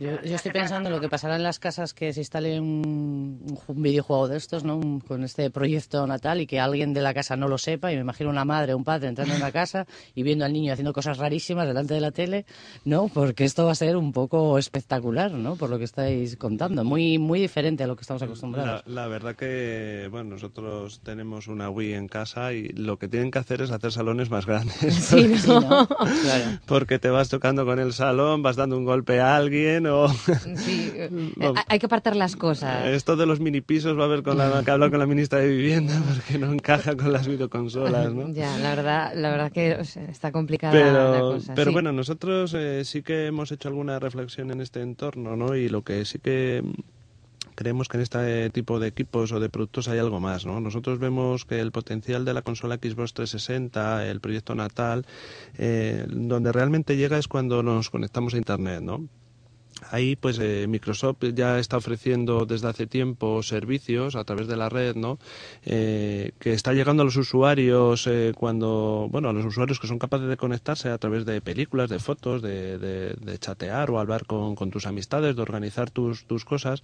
Yo, 0.00 0.20
yo 0.22 0.36
estoy 0.36 0.50
pensando 0.50 0.88
en 0.88 0.94
lo 0.94 1.00
que 1.00 1.10
pasará 1.10 1.36
en 1.36 1.42
las 1.42 1.58
casas 1.58 1.92
que 1.92 2.14
se 2.14 2.20
instale 2.20 2.58
un, 2.58 3.38
un 3.46 3.54
ju- 3.56 3.64
un 3.68 3.82
videojuego 3.82 4.28
de 4.28 4.38
estos, 4.38 4.64
¿no? 4.64 4.76
Un- 4.76 5.00
con 5.00 5.22
este 5.24 5.50
proyecto 5.50 6.06
natal 6.06 6.40
y 6.40 6.46
que 6.46 6.58
alguien 6.58 6.94
de 6.94 7.02
la 7.02 7.12
casa 7.12 7.36
no 7.36 7.48
lo 7.48 7.58
sepa. 7.58 7.92
Y 7.92 7.96
me 7.96 8.00
imagino 8.00 8.30
una 8.30 8.46
madre 8.46 8.72
o 8.72 8.78
un 8.78 8.84
padre 8.84 9.08
entrando 9.08 9.34
en 9.34 9.40
la 9.40 9.52
casa 9.52 9.86
y 10.14 10.22
viendo 10.22 10.46
al 10.46 10.54
niño 10.54 10.72
haciendo 10.72 10.94
cosas 10.94 11.18
rarísimas 11.18 11.66
delante 11.66 11.92
de 11.92 12.00
la 12.00 12.12
tele, 12.12 12.46
¿no? 12.86 13.08
Porque 13.08 13.44
esto 13.44 13.66
va 13.66 13.72
a 13.72 13.74
ser 13.74 13.94
un 13.98 14.12
poco 14.14 14.56
espectacular, 14.56 15.32
¿no? 15.32 15.56
Por 15.56 15.68
lo 15.68 15.76
que 15.76 15.84
estáis 15.84 16.34
contando. 16.38 16.82
Muy, 16.82 17.18
muy 17.18 17.38
diferente 17.38 17.84
a 17.84 17.86
lo 17.86 17.94
que 17.94 18.00
estamos 18.00 18.22
acostumbrados. 18.22 18.82
La, 18.86 19.02
la 19.02 19.06
verdad 19.06 19.36
que, 19.36 20.08
bueno, 20.10 20.30
nosotros 20.30 21.00
tenemos 21.04 21.46
una 21.46 21.68
Wii 21.68 21.92
en 21.92 22.08
casa 22.08 22.54
y 22.54 22.68
lo 22.68 22.98
que 22.98 23.06
tienen 23.08 23.30
que 23.30 23.38
hacer 23.38 23.60
es 23.60 23.70
hacer 23.70 23.92
salones 23.92 24.30
más 24.30 24.46
grandes. 24.46 24.78
Sí, 25.10 25.28
¿no? 25.28 25.36
Sí, 25.36 25.48
¿no? 25.68 25.86
Claro. 25.86 26.44
Porque 26.64 26.98
te 26.98 27.10
vas 27.10 27.28
tocando 27.28 27.66
con 27.66 27.78
el 27.78 27.92
salón, 27.92 28.42
vas 28.42 28.56
dando 28.56 28.78
un 28.78 28.86
golpe 28.86 29.20
a 29.20 29.36
alguien 29.36 29.89
Sí, 30.56 30.92
eh, 30.94 31.10
hay 31.68 31.78
que 31.78 31.86
apartar 31.86 32.16
las 32.16 32.36
cosas. 32.36 32.86
Esto 32.86 33.16
de 33.16 33.26
los 33.26 33.40
mini 33.40 33.60
pisos 33.60 33.98
va 33.98 34.02
a 34.02 34.06
haber 34.06 34.22
con 34.22 34.38
la, 34.38 34.62
que 34.64 34.70
hablar 34.70 34.90
con 34.90 34.98
la 34.98 35.06
ministra 35.06 35.38
de 35.40 35.48
Vivienda 35.48 36.00
porque 36.14 36.38
no 36.38 36.52
encaja 36.52 36.96
con 36.96 37.12
las 37.12 37.26
videoconsolas, 37.26 38.12
¿no? 38.12 38.32
Ya, 38.32 38.56
la 38.58 38.74
verdad, 38.74 39.12
la 39.14 39.30
verdad 39.30 39.52
que 39.52 39.74
o 39.74 39.84
sea, 39.84 40.04
está 40.04 40.32
complicada 40.32 40.74
la 40.74 40.82
Pero, 41.12 41.32
cosa. 41.32 41.54
pero 41.54 41.70
sí. 41.70 41.72
bueno, 41.72 41.92
nosotros 41.92 42.54
eh, 42.54 42.84
sí 42.84 43.02
que 43.02 43.26
hemos 43.26 43.52
hecho 43.52 43.68
alguna 43.68 43.98
reflexión 43.98 44.50
en 44.50 44.60
este 44.60 44.80
entorno, 44.82 45.36
¿no? 45.36 45.54
Y 45.56 45.68
lo 45.68 45.82
que 45.82 46.04
sí 46.04 46.18
que 46.18 46.62
mm, 46.64 46.72
creemos 47.54 47.88
que 47.88 47.98
en 47.98 48.02
este 48.02 48.50
tipo 48.50 48.80
de 48.80 48.88
equipos 48.88 49.32
o 49.32 49.40
de 49.40 49.50
productos 49.50 49.88
hay 49.88 49.98
algo 49.98 50.18
más, 50.20 50.46
¿no? 50.46 50.60
Nosotros 50.60 50.98
vemos 50.98 51.44
que 51.44 51.60
el 51.60 51.72
potencial 51.72 52.24
de 52.24 52.32
la 52.34 52.42
consola 52.42 52.76
Xbox 52.76 53.12
360, 53.14 54.06
el 54.06 54.20
proyecto 54.20 54.54
Natal, 54.54 55.04
eh, 55.58 56.06
donde 56.08 56.52
realmente 56.52 56.96
llega 56.96 57.18
es 57.18 57.28
cuando 57.28 57.62
nos 57.62 57.90
conectamos 57.90 58.32
a 58.34 58.38
Internet, 58.38 58.80
¿no? 58.80 59.08
Ahí, 59.90 60.16
pues, 60.16 60.38
eh, 60.40 60.66
Microsoft 60.68 61.18
ya 61.34 61.58
está 61.58 61.76
ofreciendo 61.76 62.46
desde 62.46 62.68
hace 62.68 62.86
tiempo 62.86 63.42
servicios 63.42 64.16
a 64.16 64.24
través 64.24 64.48
de 64.48 64.56
la 64.56 64.68
red, 64.68 64.96
¿no? 64.96 65.18
Eh, 65.64 66.32
que 66.40 66.52
está 66.52 66.72
llegando 66.72 67.02
a 67.02 67.04
los 67.04 67.16
usuarios 67.16 68.06
eh, 68.06 68.32
cuando, 68.36 69.06
bueno, 69.10 69.28
a 69.28 69.32
los 69.32 69.44
usuarios 69.44 69.78
que 69.78 69.86
son 69.86 69.98
capaces 69.98 70.28
de 70.28 70.36
conectarse 70.36 70.88
a 70.88 70.98
través 70.98 71.24
de 71.26 71.40
películas, 71.40 71.90
de 71.90 71.98
fotos, 71.98 72.42
de, 72.42 72.78
de- 72.78 73.14
de 73.14 73.38
chatear 73.38 73.90
o 73.90 73.98
hablar 74.00 74.26
con, 74.26 74.54
con 74.54 74.70
tus 74.70 74.86
amistades, 74.86 75.36
de 75.36 75.42
organizar 75.42 75.90
tus, 75.90 76.24
tus 76.24 76.44
cosas, 76.44 76.82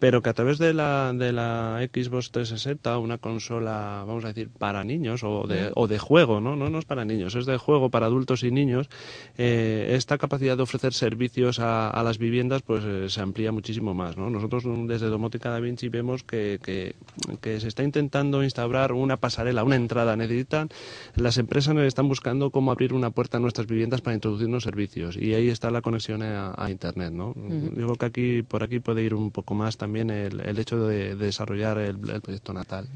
pero 0.00 0.20
que 0.22 0.30
a 0.30 0.34
través 0.34 0.58
de 0.58 0.74
la, 0.74 1.12
de 1.14 1.32
la 1.32 1.80
Xbox 1.92 2.30
360, 2.32 2.98
una 2.98 3.18
consola, 3.18 4.04
vamos 4.06 4.24
a 4.24 4.28
decir, 4.28 4.48
para 4.58 4.84
niños 4.84 5.22
o 5.24 5.46
de, 5.46 5.70
o 5.74 5.86
de 5.86 5.98
juego, 5.98 6.40
¿no? 6.40 6.56
No, 6.56 6.68
no 6.70 6.78
es 6.78 6.84
para 6.84 7.04
niños, 7.04 7.34
es 7.36 7.46
de 7.46 7.56
juego 7.56 7.90
para 7.90 8.06
adultos 8.06 8.42
y 8.42 8.50
niños, 8.50 8.88
eh, 9.36 9.92
esta 9.96 10.18
capacidad 10.18 10.56
de 10.56 10.62
ofrecer 10.62 10.92
servicios 10.92 11.58
a, 11.60 11.88
a 11.90 12.02
las 12.02 12.08
las 12.08 12.16
viviendas 12.38 12.62
pues 12.62 12.84
eh, 12.84 13.10
se 13.10 13.20
amplía 13.20 13.50
muchísimo 13.50 13.94
más. 13.94 14.16
¿no? 14.16 14.30
Nosotros 14.30 14.64
mm, 14.64 14.86
desde 14.86 15.06
Domótica 15.08 15.50
Da 15.50 15.58
Vinci 15.58 15.88
vemos 15.88 16.22
que, 16.22 16.60
que, 16.62 16.94
que 17.40 17.58
se 17.58 17.66
está 17.66 17.82
intentando 17.82 18.44
instaurar 18.44 18.92
una 18.92 19.16
pasarela, 19.16 19.64
una 19.64 19.74
entrada. 19.74 20.14
Necesitan, 20.16 20.68
las 21.16 21.36
empresas 21.38 21.76
están 21.78 22.06
buscando 22.06 22.50
cómo 22.50 22.70
abrir 22.70 22.92
una 22.94 23.10
puerta 23.10 23.38
a 23.38 23.40
nuestras 23.40 23.66
viviendas 23.66 24.02
para 24.02 24.14
introducirnos 24.14 24.62
servicios 24.62 25.16
y 25.16 25.34
ahí 25.34 25.48
está 25.48 25.72
la 25.72 25.82
conexión 25.82 26.22
a, 26.22 26.54
a 26.56 26.70
Internet. 26.70 27.12
¿no? 27.12 27.34
Digo 27.34 27.96
que 27.96 28.06
aquí 28.06 28.42
por 28.42 28.62
aquí 28.62 28.78
puede 28.78 29.02
ir 29.02 29.14
un 29.14 29.32
poco 29.32 29.54
más 29.54 29.76
también 29.76 30.10
el, 30.10 30.40
el 30.40 30.58
hecho 30.58 30.86
de, 30.86 31.16
de 31.16 31.26
desarrollar 31.26 31.78
el, 31.78 31.96
el 32.08 32.20
proyecto 32.20 32.52
natal. 32.52 32.86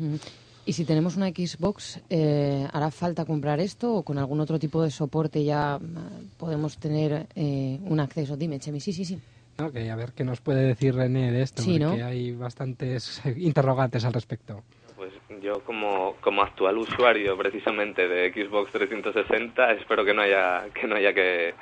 Y 0.65 0.75
si 0.75 0.85
tenemos 0.85 1.17
una 1.17 1.29
Xbox, 1.31 2.01
eh, 2.09 2.69
¿hará 2.73 2.91
falta 2.93 3.25
comprar 3.25 3.59
esto 3.59 3.95
o 3.95 4.03
con 4.05 4.19
algún 4.19 4.39
otro 4.41 4.59
tipo 4.61 4.83
de 4.83 4.91
soporte 4.91 5.43
ya 5.43 5.77
eh, 5.83 6.27
podemos 6.39 6.79
tener 6.79 7.27
eh, 7.35 7.81
un 7.85 7.99
acceso? 7.99 8.37
Dime, 8.37 8.61
Chemi, 8.61 8.79
sí, 8.79 8.93
sí, 8.93 9.05
sí. 9.05 9.19
No, 9.59 9.73
que 9.73 9.91
a 9.91 9.97
ver 9.97 10.13
qué 10.13 10.25
nos 10.25 10.41
puede 10.41 10.63
decir 10.63 10.95
René 10.95 11.33
de 11.33 11.43
esto, 11.43 11.63
Sí, 11.63 11.79
¿no? 11.79 11.89
porque 11.89 12.05
hay 12.05 12.33
bastantes 12.33 13.21
interrogantes 13.37 14.05
al 14.05 14.13
respecto. 14.13 14.63
Pues 14.97 15.13
yo 15.43 15.65
como, 15.65 16.15
como 16.21 16.43
actual 16.43 16.79
usuario 16.79 17.37
precisamente 17.37 18.07
de 18.07 18.33
Xbox 18.33 18.71
360 18.71 19.73
espero 19.73 20.05
que 20.05 20.15
no 20.15 20.23
haya 20.23 20.67
que 20.73 20.87
no 20.87 20.95
haya 20.95 21.13
que, 21.13 21.55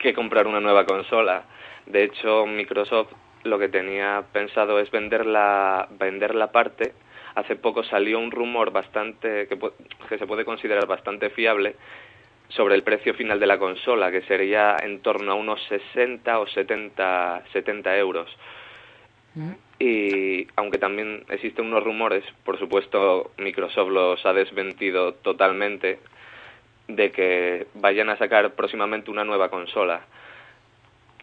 que 0.00 0.12
comprar 0.12 0.48
una 0.48 0.60
nueva 0.60 0.84
consola. 0.84 1.44
De 1.86 2.02
hecho, 2.02 2.46
Microsoft 2.46 3.12
lo 3.44 3.58
que 3.60 3.68
tenía 3.68 4.24
pensado 4.32 4.80
es 4.80 4.90
vender 4.90 5.24
la, 5.24 5.88
vender 5.98 6.34
la 6.34 6.50
parte. 6.50 6.94
Hace 7.34 7.56
poco 7.56 7.82
salió 7.82 8.18
un 8.18 8.30
rumor 8.30 8.70
bastante 8.72 9.48
que, 9.48 9.58
que 10.08 10.18
se 10.18 10.26
puede 10.26 10.44
considerar 10.44 10.86
bastante 10.86 11.30
fiable 11.30 11.76
sobre 12.48 12.74
el 12.74 12.82
precio 12.82 13.14
final 13.14 13.40
de 13.40 13.46
la 13.46 13.58
consola, 13.58 14.10
que 14.10 14.22
sería 14.22 14.76
en 14.82 15.00
torno 15.00 15.32
a 15.32 15.34
unos 15.34 15.62
60 15.68 16.38
o 16.38 16.46
70, 16.46 17.44
70 17.52 17.98
euros. 17.98 18.28
Y 19.78 20.46
aunque 20.56 20.78
también 20.78 21.24
existen 21.30 21.66
unos 21.66 21.82
rumores, 21.82 22.22
por 22.44 22.58
supuesto 22.58 23.32
Microsoft 23.38 23.88
los 23.88 24.26
ha 24.26 24.34
desmentido 24.34 25.14
totalmente, 25.14 25.98
de 26.88 27.10
que 27.10 27.66
vayan 27.74 28.10
a 28.10 28.18
sacar 28.18 28.52
próximamente 28.52 29.10
una 29.10 29.24
nueva 29.24 29.48
consola 29.48 30.02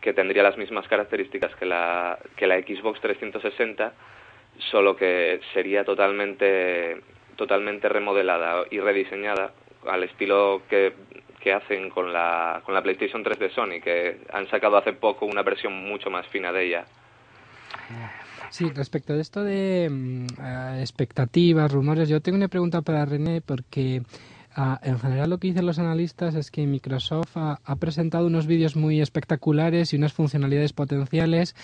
que 0.01 0.13
tendría 0.13 0.41
las 0.41 0.57
mismas 0.57 0.87
características 0.87 1.55
que 1.55 1.65
la, 1.65 2.17
que 2.35 2.47
la 2.47 2.57
Xbox 2.57 2.99
360, 3.01 3.93
solo 4.71 4.95
que 4.95 5.39
sería 5.53 5.83
totalmente, 5.83 7.01
totalmente 7.35 7.89
remodelada 7.89 8.65
y 8.69 8.79
rediseñada 8.79 9.51
al 9.87 10.03
estilo 10.03 10.61
que, 10.69 10.93
que 11.39 11.53
hacen 11.53 11.89
con 11.89 12.11
la, 12.11 12.61
con 12.65 12.73
la 12.73 12.81
PlayStation 12.81 13.23
3 13.23 13.39
de 13.39 13.49
Sony, 13.49 13.81
que 13.83 14.19
han 14.31 14.49
sacado 14.49 14.77
hace 14.77 14.93
poco 14.93 15.25
una 15.25 15.41
versión 15.41 15.73
mucho 15.73 16.09
más 16.09 16.27
fina 16.27 16.51
de 16.51 16.65
ella. 16.65 16.85
Sí, 18.49 18.69
respecto 18.75 19.13
de 19.13 19.21
esto 19.21 19.43
de 19.43 19.87
mm, 19.89 20.25
expectativas, 20.79 21.71
rumores, 21.71 22.09
yo 22.09 22.21
tengo 22.21 22.37
una 22.37 22.47
pregunta 22.47 22.81
para 22.81 23.05
René 23.05 23.41
porque 23.41 24.01
ah, 24.59 24.79
en 24.83 24.99
general 24.99 25.29
lo 25.29 25.37
que 25.37 25.47
dicen 25.47 25.65
los 25.65 25.79
analistas 25.79 26.35
es 26.35 26.51
que 26.51 26.65
Microsoft 26.67 27.35
ha, 27.35 27.59
ha 27.63 27.75
presentado 27.77 28.27
unos 28.27 28.47
vídeos 28.47 28.75
muy 28.75 29.01
espectaculares 29.01 29.93
y 29.93 29.95
unas 29.95 30.13
funcionalidades 30.13 30.73
potenciales 30.73 31.55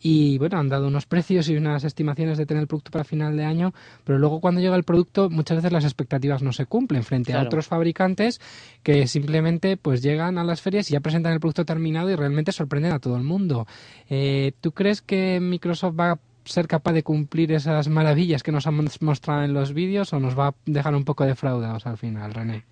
y 0.00 0.38
bueno, 0.38 0.58
han 0.58 0.68
dado 0.68 0.88
unos 0.88 1.06
precios 1.06 1.48
y 1.48 1.56
unas 1.56 1.84
estimaciones 1.84 2.38
de 2.38 2.46
tener 2.46 2.62
el 2.62 2.66
producto 2.66 2.90
para 2.90 3.04
final 3.04 3.36
de 3.36 3.44
año, 3.44 3.72
pero 4.04 4.18
luego 4.18 4.40
cuando 4.40 4.60
llega 4.60 4.76
el 4.76 4.84
producto 4.84 5.30
muchas 5.30 5.58
veces 5.58 5.72
las 5.72 5.84
expectativas 5.84 6.42
no 6.42 6.52
se 6.52 6.66
cumplen 6.66 7.04
frente 7.04 7.32
a 7.34 7.42
otros 7.42 7.66
fabricantes 7.66 8.40
que 8.82 9.06
simplemente 9.06 9.76
pues 9.76 10.02
llegan 10.02 10.38
a 10.38 10.44
las 10.44 10.62
ferias 10.62 10.90
y 10.90 10.94
ya 10.94 11.00
presentan 11.00 11.32
el 11.32 11.40
producto 11.40 11.64
terminado 11.64 12.10
y 12.10 12.16
realmente 12.16 12.52
sorprenden 12.52 12.92
a 12.92 12.98
todo 12.98 13.16
el 13.16 13.22
mundo. 13.22 13.66
Eh, 14.08 14.52
¿Tú 14.60 14.72
crees 14.72 15.02
que 15.02 15.40
Microsoft 15.40 15.98
va 15.98 16.12
a 16.12 16.18
ser 16.44 16.66
capaz 16.66 16.92
de 16.92 17.02
cumplir 17.02 17.52
esas 17.52 17.88
maravillas 17.88 18.42
que 18.42 18.52
nos 18.52 18.66
han 18.66 18.76
mostrado 19.00 19.42
en 19.42 19.54
los 19.54 19.74
vídeos 19.74 20.12
o 20.12 20.20
nos 20.20 20.38
va 20.38 20.48
a 20.48 20.54
dejar 20.66 20.94
un 20.94 21.04
poco 21.04 21.24
defraudados 21.24 21.86
al 21.86 21.98
final, 21.98 22.34
René? 22.34 22.64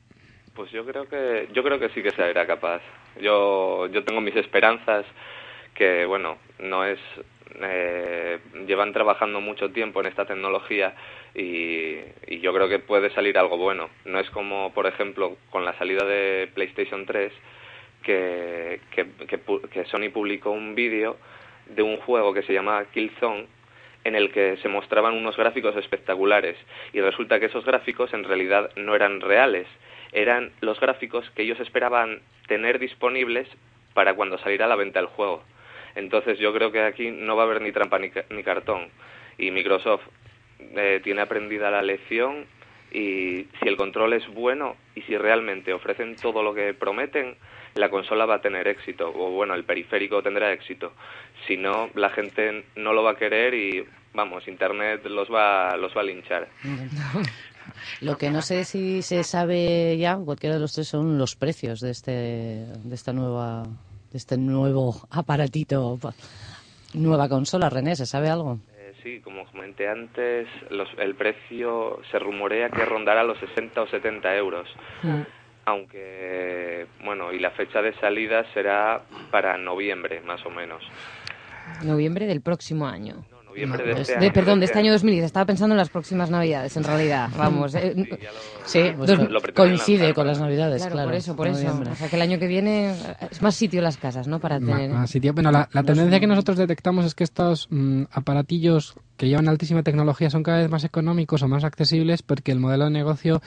Pues 0.54 0.70
yo 0.72 0.84
creo 0.84 1.08
que 1.08 1.48
yo 1.52 1.62
creo 1.62 1.78
que 1.78 1.88
sí 1.90 2.02
que 2.02 2.10
será 2.10 2.46
capaz. 2.46 2.82
Yo 3.20 3.86
yo 3.86 4.02
tengo 4.04 4.20
mis 4.20 4.34
esperanzas 4.36 5.06
que 5.74 6.04
bueno 6.04 6.38
no 6.58 6.84
es 6.84 6.98
eh, 7.60 8.38
llevan 8.66 8.92
trabajando 8.92 9.40
mucho 9.40 9.70
tiempo 9.70 10.00
en 10.00 10.06
esta 10.06 10.26
tecnología 10.26 10.94
y, 11.34 11.96
yo 12.40 12.52
creo 12.52 12.68
que 12.68 12.78
puede 12.78 13.10
salir 13.14 13.38
algo 13.38 13.56
bueno. 13.56 13.88
No 14.04 14.18
es 14.18 14.28
como 14.30 14.72
por 14.72 14.86
ejemplo 14.86 15.36
con 15.50 15.64
la 15.64 15.78
salida 15.78 16.04
de 16.04 16.50
PlayStation 16.52 17.06
3 17.06 17.32
que 18.02 18.80
que, 18.90 19.06
que, 19.26 19.40
que 19.70 19.84
Sony 19.84 20.10
publicó 20.12 20.50
un 20.50 20.74
vídeo 20.74 21.16
de 21.68 21.82
un 21.82 21.98
juego 21.98 22.32
que 22.32 22.42
se 22.42 22.52
llama 22.52 22.84
Killzone 22.92 23.46
en 24.08 24.16
el 24.16 24.32
que 24.32 24.56
se 24.58 24.68
mostraban 24.68 25.14
unos 25.14 25.36
gráficos 25.36 25.76
espectaculares 25.76 26.56
y 26.92 27.00
resulta 27.00 27.38
que 27.38 27.46
esos 27.46 27.64
gráficos 27.64 28.12
en 28.12 28.24
realidad 28.24 28.70
no 28.76 28.94
eran 28.94 29.20
reales, 29.20 29.66
eran 30.12 30.50
los 30.60 30.80
gráficos 30.80 31.30
que 31.30 31.42
ellos 31.42 31.60
esperaban 31.60 32.20
tener 32.46 32.78
disponibles 32.78 33.48
para 33.94 34.14
cuando 34.14 34.38
saliera 34.38 34.64
a 34.64 34.68
la 34.68 34.76
venta 34.76 35.00
el 35.00 35.06
juego. 35.06 35.44
Entonces 35.94 36.38
yo 36.38 36.52
creo 36.52 36.72
que 36.72 36.82
aquí 36.82 37.10
no 37.10 37.36
va 37.36 37.42
a 37.42 37.46
haber 37.46 37.60
ni 37.60 37.72
trampa 37.72 37.98
ni, 37.98 38.10
ni 38.30 38.42
cartón 38.42 38.88
y 39.36 39.50
Microsoft 39.50 40.02
eh, 40.58 41.00
tiene 41.04 41.22
aprendida 41.22 41.70
la 41.70 41.82
lección 41.82 42.46
y 42.90 43.46
si 43.60 43.68
el 43.68 43.76
control 43.76 44.14
es 44.14 44.26
bueno 44.28 44.76
y 44.94 45.02
si 45.02 45.16
realmente 45.16 45.72
ofrecen 45.72 46.16
todo 46.16 46.42
lo 46.42 46.54
que 46.54 46.74
prometen, 46.74 47.36
la 47.78 47.88
consola 47.90 48.26
va 48.26 48.36
a 48.36 48.40
tener 48.40 48.66
éxito, 48.68 49.08
o 49.08 49.30
bueno, 49.30 49.54
el 49.54 49.64
periférico 49.64 50.22
tendrá 50.22 50.52
éxito. 50.52 50.92
Si 51.46 51.56
no, 51.56 51.88
la 51.94 52.10
gente 52.10 52.64
no 52.76 52.92
lo 52.92 53.02
va 53.02 53.12
a 53.12 53.16
querer 53.16 53.54
y, 53.54 53.84
vamos, 54.14 54.46
Internet 54.48 55.04
los 55.06 55.28
va, 55.32 55.76
los 55.76 55.96
va 55.96 56.00
a 56.00 56.04
linchar. 56.04 56.48
Lo 58.00 58.16
que 58.16 58.30
no 58.30 58.40
sé 58.42 58.64
si 58.64 59.02
se 59.02 59.22
sabe 59.24 59.96
ya, 59.98 60.16
cualquiera 60.16 60.54
de 60.56 60.60
los 60.60 60.72
tres, 60.72 60.88
son 60.88 61.18
los 61.18 61.36
precios 61.36 61.80
de 61.80 61.90
este, 61.90 62.10
de 62.10 62.94
esta 62.94 63.12
nueva, 63.12 63.64
de 64.10 64.16
este 64.18 64.36
nuevo 64.38 64.94
aparatito, 65.10 65.98
pa- 66.00 66.14
nueva 66.94 67.28
consola. 67.28 67.68
René, 67.68 67.94
¿se 67.94 68.06
sabe 68.06 68.30
algo? 68.30 68.58
Eh, 68.78 68.94
sí, 69.02 69.20
como 69.20 69.44
comenté 69.46 69.86
antes, 69.86 70.48
los- 70.70 70.88
el 70.98 71.14
precio 71.14 72.00
se 72.10 72.18
rumorea 72.18 72.70
que 72.70 72.84
rondará 72.86 73.22
los 73.22 73.38
60 73.38 73.82
o 73.82 73.86
70 73.88 74.34
euros. 74.34 74.66
Aunque, 75.68 76.86
bueno, 77.04 77.32
y 77.32 77.38
la 77.38 77.50
fecha 77.50 77.82
de 77.82 77.92
salida 78.00 78.44
será 78.54 79.02
para 79.30 79.58
noviembre, 79.58 80.20
más 80.22 80.44
o 80.46 80.50
menos. 80.50 80.82
Noviembre 81.84 82.26
del 82.26 82.40
próximo 82.40 82.86
año. 82.86 83.24
No, 83.30 83.42
noviembre 83.42 83.86
No, 83.86 83.94
de 83.94 84.00
este 84.02 84.12
De, 84.18 84.26
año. 84.26 84.32
perdón, 84.32 84.60
de 84.60 84.64
este 84.64 84.72
este 84.72 84.78
año 84.86 84.92
2010. 84.92 85.24
Estaba 85.26 85.44
pensando 85.44 85.74
en 85.74 85.76
las 85.78 85.90
próximas 85.90 86.30
navidades, 86.30 86.74
en 86.78 86.84
realidad. 86.84 87.28
Vamos. 87.36 87.74
eh, 87.74 87.92
Sí, 87.94 88.08
ya 88.22 88.32
lo- 88.32 88.38
Sí, 88.64 88.92
pues 88.96 89.10
lo 89.30 89.40
coincide 89.54 89.98
lanzar 89.98 90.14
con 90.14 90.26
las 90.26 90.40
Navidades, 90.40 90.80
claro, 90.82 90.92
claro. 90.94 91.08
por 91.08 91.16
eso, 91.16 91.36
por 91.36 91.46
eso. 91.48 91.80
O 91.90 91.94
sea, 91.94 92.08
que 92.08 92.16
el 92.16 92.22
año 92.22 92.38
que 92.38 92.46
viene 92.46 92.94
es 93.30 93.42
más 93.42 93.54
sitio 93.54 93.80
las 93.82 93.96
casas, 93.98 94.26
¿no? 94.28 94.40
Para 94.40 94.58
tener... 94.58 94.90
más 94.90 95.10
sitio. 95.10 95.32
Bueno, 95.34 95.50
la, 95.50 95.68
la 95.72 95.82
tendencia 95.82 96.18
que 96.20 96.26
nosotros 96.26 96.56
detectamos 96.56 97.04
es 97.04 97.14
que 97.14 97.24
estos 97.24 97.66
mm, 97.70 98.04
aparatillos 98.10 98.94
que 99.18 99.28
llevan 99.28 99.48
altísima 99.48 99.82
tecnología 99.82 100.30
son 100.30 100.42
cada 100.42 100.58
vez 100.58 100.70
más 100.70 100.84
económicos 100.84 101.42
o 101.42 101.48
más 101.48 101.64
accesibles 101.64 102.22
porque 102.22 102.52
el 102.52 102.60
modelo 102.60 102.84
de 102.84 102.90
negocio 102.90 103.42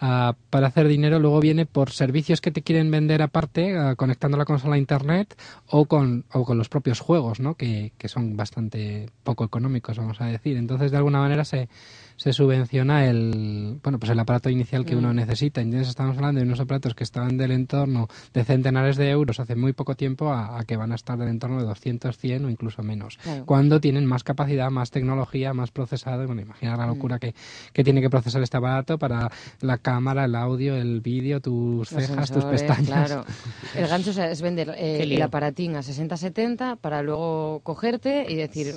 ah, 0.00 0.34
para 0.48 0.68
hacer 0.68 0.88
dinero 0.88 1.18
luego 1.18 1.40
viene 1.40 1.66
por 1.66 1.90
servicios 1.90 2.40
que 2.40 2.52
te 2.52 2.62
quieren 2.62 2.90
vender 2.90 3.20
aparte, 3.20 3.76
ah, 3.76 3.96
conectando 3.96 4.38
la 4.38 4.44
consola 4.44 4.78
internet 4.78 5.36
o 5.66 5.86
con, 5.86 6.24
o 6.32 6.44
con 6.44 6.56
los 6.56 6.68
propios 6.68 7.00
juegos, 7.00 7.40
¿no? 7.40 7.56
Que, 7.56 7.92
que 7.98 8.08
son 8.08 8.36
bastante 8.36 9.10
poco 9.24 9.44
económicos, 9.44 9.98
vamos 9.98 10.20
a 10.20 10.26
decir. 10.26 10.56
Entonces, 10.56 10.92
de 10.92 10.96
alguna 10.96 11.18
manera 11.18 11.44
se, 11.44 11.68
se 12.16 12.32
subvenciona 12.32 13.06
el 13.06 13.78
bueno 13.82 13.98
pues 13.98 14.10
el 14.10 14.18
aparato 14.18 14.48
inicial 14.50 14.84
que 14.84 14.96
uno 14.96 15.12
necesita. 15.12 15.60
Entonces 15.60 15.88
estamos 15.88 16.16
hablando 16.16 16.40
de 16.40 16.46
unos 16.46 16.60
aparatos 16.60 16.94
que 16.94 17.04
estaban 17.04 17.36
del 17.36 17.50
entorno 17.52 18.08
de 18.32 18.44
centenares 18.44 18.96
de 18.96 19.10
euros 19.10 19.38
hace 19.40 19.54
muy 19.56 19.72
poco 19.72 19.94
tiempo 19.94 20.32
a, 20.32 20.58
a 20.58 20.64
que 20.64 20.76
van 20.76 20.92
a 20.92 20.94
estar 20.94 21.18
del 21.18 21.28
entorno 21.28 21.58
de 21.60 21.66
200, 21.66 22.16
100 22.16 22.44
o 22.44 22.50
incluso 22.50 22.82
menos. 22.82 23.18
Claro. 23.22 23.44
Cuando 23.46 23.80
tienen 23.80 24.06
más 24.06 24.24
capacidad, 24.24 24.70
más 24.70 24.90
tecnología, 24.90 25.52
más 25.52 25.70
procesado. 25.70 26.26
Bueno, 26.26 26.40
imagina 26.42 26.76
la 26.76 26.86
locura 26.86 27.18
que, 27.18 27.34
que 27.72 27.84
tiene 27.84 28.00
que 28.00 28.08
procesar 28.10 28.42
este 28.42 28.56
aparato 28.56 28.98
para 28.98 29.30
la 29.60 29.78
cámara, 29.78 30.24
el 30.24 30.34
audio, 30.34 30.74
el 30.76 31.00
vídeo, 31.00 31.40
tus 31.40 31.92
Los 31.92 32.06
cejas, 32.06 32.30
tus 32.32 32.44
pestañas. 32.44 32.86
Claro. 32.86 33.24
El 33.76 33.86
gancho 33.88 34.10
es 34.22 34.40
vender 34.40 34.70
eh, 34.78 35.02
el 35.02 35.20
aparatín 35.20 35.76
a 35.76 35.80
60-70 35.80 36.78
para 36.78 37.02
luego 37.02 37.60
cogerte 37.62 38.24
y 38.28 38.36
decir, 38.36 38.74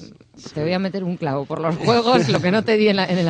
te 0.53 0.61
voy 0.61 0.73
a 0.73 0.79
meter 0.79 1.03
un 1.03 1.15
clavo 1.15 1.45
por 1.45 1.61
los 1.61 1.75
juegos, 1.77 2.27
lo 2.29 2.41
que 2.41 2.51
no 2.51 2.63
te 2.63 2.75
di 2.77 2.89
en, 2.89 2.97
la- 2.97 3.05
en 3.05 3.17
el 3.17 3.28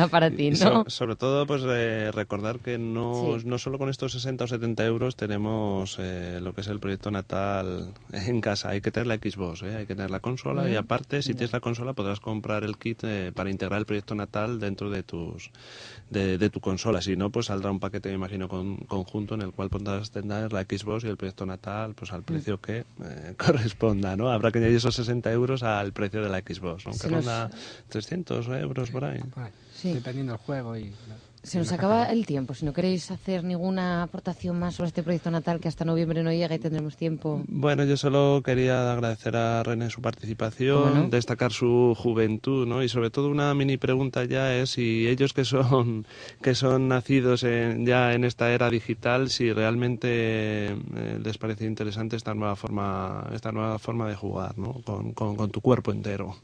Y 0.52 0.56
so- 0.56 0.70
¿no? 0.70 0.84
sobre 0.88 1.16
todo, 1.16 1.46
pues 1.46 1.62
eh, 1.66 2.10
recordar 2.12 2.58
que 2.60 2.78
no, 2.78 3.38
Sí. 3.38 3.46
no 3.46 3.58
solo 3.58 3.78
con 3.78 3.88
estos 3.88 4.12
60 4.12 4.44
o 4.44 4.46
70 4.46 4.84
euros 4.86 5.16
tenemos 5.16 5.96
eh, 5.98 6.38
lo 6.42 6.54
que 6.54 6.60
es 6.62 6.68
el 6.68 6.80
proyecto 6.80 7.10
natal 7.10 7.92
en 8.12 8.40
casa. 8.40 8.70
Hay 8.70 8.80
que 8.80 8.90
tener 8.90 9.06
la 9.06 9.16
Xbox, 9.16 9.62
¿eh? 9.62 9.76
hay 9.76 9.86
que 9.86 9.94
tener 9.94 10.10
la 10.10 10.20
consola 10.20 10.68
y 10.70 10.76
aparte, 10.76 11.22
si 11.22 11.34
tienes 11.34 11.52
la 11.52 11.60
consola, 11.60 11.92
podrás 11.92 12.20
comprar 12.20 12.64
el 12.64 12.76
kit 12.78 13.00
eh, 13.04 13.32
para 13.34 13.50
integrar 13.50 13.78
el 13.80 13.86
proyecto 13.86 14.14
natal 14.14 14.58
dentro 14.60 14.90
de 14.90 15.02
tus 15.02 15.50
de, 16.10 16.38
de 16.38 16.50
tu 16.50 16.60
consola. 16.60 17.00
Si 17.02 17.16
no, 17.16 17.30
pues 17.30 17.46
saldrá 17.46 17.70
un 17.70 17.78
paquete, 17.80 18.08
me 18.08 18.16
imagino, 18.16 18.48
con, 18.48 18.76
conjunto 18.78 19.34
en 19.34 19.42
el 19.42 19.52
cual 19.52 19.70
podrás 19.70 20.10
tener 20.10 20.52
la 20.52 20.62
Xbox 20.62 21.04
y 21.04 21.08
el 21.08 21.16
proyecto 21.16 21.46
natal 21.46 21.94
pues 21.94 22.12
al 22.12 22.22
precio 22.22 22.60
que 22.60 22.78
eh, 23.02 23.34
corresponda, 23.38 24.16
¿no? 24.16 24.30
Habrá 24.30 24.50
que 24.50 24.58
añadir 24.58 24.76
esos 24.76 24.94
60 24.94 25.30
euros 25.32 25.62
al 25.62 25.92
precio 25.92 26.22
de 26.22 26.28
la 26.28 26.38
Xbox, 26.40 26.86
¿no? 26.86 26.92
Se 26.92 27.08
que 27.08 27.14
nos- 27.14 27.24
ronda 27.24 27.50
300 27.88 28.48
euros 28.48 28.90
por 28.90 29.04
ahí. 29.04 29.20
Sí. 29.80 29.92
Dependiendo 29.94 30.32
del 30.32 30.40
juego 30.40 30.76
y... 30.76 30.92
Se 31.42 31.56
nos 31.58 31.72
acaba 31.72 32.04
el 32.12 32.26
tiempo. 32.26 32.52
Si 32.52 32.66
no 32.66 32.74
queréis 32.74 33.10
hacer 33.10 33.44
ninguna 33.44 34.02
aportación 34.02 34.58
más 34.58 34.74
sobre 34.74 34.88
este 34.88 35.02
proyecto 35.02 35.30
natal 35.30 35.58
que 35.58 35.68
hasta 35.68 35.86
noviembre 35.86 36.22
no 36.22 36.30
llega 36.30 36.54
y 36.54 36.58
tendremos 36.58 36.98
tiempo. 36.98 37.42
Bueno, 37.48 37.82
yo 37.84 37.96
solo 37.96 38.42
quería 38.44 38.92
agradecer 38.92 39.34
a 39.36 39.62
René 39.62 39.88
su 39.88 40.02
participación, 40.02 41.08
destacar 41.08 41.50
su 41.50 41.94
juventud, 41.96 42.66
¿no? 42.68 42.82
Y 42.82 42.90
sobre 42.90 43.08
todo 43.08 43.30
una 43.30 43.54
mini 43.54 43.78
pregunta 43.78 44.24
ya 44.26 44.54
es 44.54 44.72
si 44.72 45.08
ellos 45.08 45.32
que 45.32 45.46
son 45.46 46.04
que 46.42 46.54
son 46.54 46.88
nacidos 46.88 47.42
en- 47.44 47.86
ya 47.86 48.12
en 48.12 48.24
esta 48.24 48.52
era 48.52 48.68
digital, 48.68 49.30
si 49.30 49.50
realmente 49.50 50.08
eh, 50.72 51.18
les 51.24 51.38
parece 51.38 51.64
interesante 51.64 52.16
esta 52.16 52.34
nueva 52.34 52.54
forma 52.54 53.26
esta 53.32 53.50
nueva 53.50 53.78
forma 53.78 54.06
de 54.10 54.14
jugar, 54.14 54.58
¿no? 54.58 54.74
Con, 54.84 55.12
con, 55.12 55.36
con 55.36 55.50
tu 55.50 55.62
cuerpo 55.62 55.90
entero. 55.90 56.36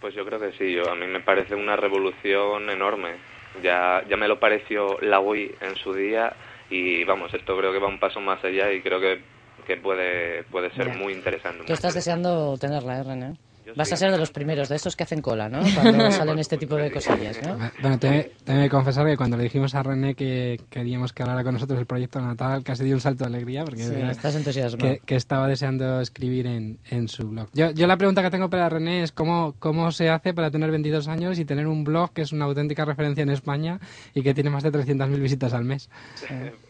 Pues, 0.00 0.14
yo 0.14 0.24
creo 0.24 0.38
que 0.38 0.52
sí, 0.52 0.72
yo, 0.72 0.90
a 0.90 0.94
mí 0.94 1.06
me 1.06 1.20
parece 1.20 1.54
una 1.54 1.76
revolución 1.76 2.70
enorme. 2.70 3.16
Ya, 3.62 4.04
ya 4.08 4.16
me 4.16 4.28
lo 4.28 4.38
pareció 4.38 4.98
la 5.00 5.18
Wii 5.20 5.56
en 5.60 5.76
su 5.76 5.92
día 5.94 6.32
y 6.70 7.02
vamos, 7.04 7.32
esto 7.34 7.56
creo 7.56 7.72
que 7.72 7.78
va 7.78 7.88
un 7.88 7.98
paso 7.98 8.20
más 8.20 8.42
allá 8.44 8.70
y 8.72 8.82
creo 8.82 9.00
que, 9.00 9.22
que 9.66 9.76
puede, 9.78 10.44
puede 10.44 10.70
ser 10.72 10.88
Ya. 10.88 10.94
muy 10.94 11.12
interesante. 11.14 11.64
Tú 11.64 11.72
estás 11.72 11.94
deseando 11.94 12.56
tenerla, 12.58 12.98
¿eh, 12.98 13.02
René? 13.02 13.34
Vas 13.76 13.92
a 13.92 13.96
ser 13.96 14.10
de 14.10 14.18
los 14.18 14.30
primeros, 14.30 14.68
de 14.68 14.76
estos 14.76 14.96
que 14.96 15.02
hacen 15.04 15.20
cola, 15.22 15.48
¿no? 15.48 15.60
Cuando 15.74 16.10
salen 16.12 16.38
este 16.38 16.56
tipo 16.58 16.76
de 16.76 16.90
cosillas, 16.90 17.40
¿no? 17.46 17.58
Bueno, 17.80 17.98
tengo 17.98 18.22
que 18.44 18.68
confesar 18.70 19.06
que 19.06 19.16
cuando 19.16 19.36
le 19.36 19.44
dijimos 19.44 19.74
a 19.74 19.82
René 19.82 20.14
que 20.14 20.60
queríamos 20.70 21.12
que 21.12 21.22
hablara 21.22 21.44
con 21.44 21.54
nosotros 21.54 21.78
del 21.78 21.86
proyecto 21.86 22.20
Natal, 22.20 22.62
casi 22.64 22.84
dio 22.84 22.94
un 22.94 23.00
salto 23.00 23.24
de 23.24 23.28
alegría 23.36 23.64
porque 23.64 23.82
Sí, 23.84 23.94
era- 23.94 24.10
estás 24.10 24.34
entusiasmado. 24.36 24.78
que, 24.94 25.00
que 25.04 25.16
estaba 25.16 25.46
deseando 25.48 26.00
escribir 26.00 26.46
en, 26.46 26.78
en 26.90 27.08
su 27.08 27.28
blog. 27.28 27.48
Yo, 27.54 27.70
yo 27.72 27.86
la 27.86 27.96
pregunta 27.96 28.22
que 28.22 28.30
tengo 28.30 28.48
para 28.50 28.68
René 28.68 29.02
es 29.02 29.12
cómo, 29.12 29.54
cómo 29.58 29.90
se 29.92 30.08
hace 30.10 30.34
para 30.34 30.50
tener 30.50 30.70
22 30.70 31.08
años 31.08 31.38
y 31.38 31.44
tener 31.44 31.66
un 31.66 31.84
blog 31.84 32.12
que 32.12 32.22
es 32.22 32.32
una 32.32 32.46
auténtica 32.46 32.84
referencia 32.84 33.22
en 33.22 33.30
España 33.30 33.78
y 34.14 34.22
que 34.22 34.34
tiene 34.34 34.50
más 34.50 34.62
de 34.62 34.72
300.000 34.72 35.18
visitas 35.20 35.52
al 35.52 35.64
mes. 35.64 35.90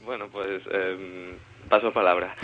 Bueno, 0.04 0.26
pues 0.32 0.62
em, 0.72 1.36
paso 1.68 1.92
palabra. 1.92 2.34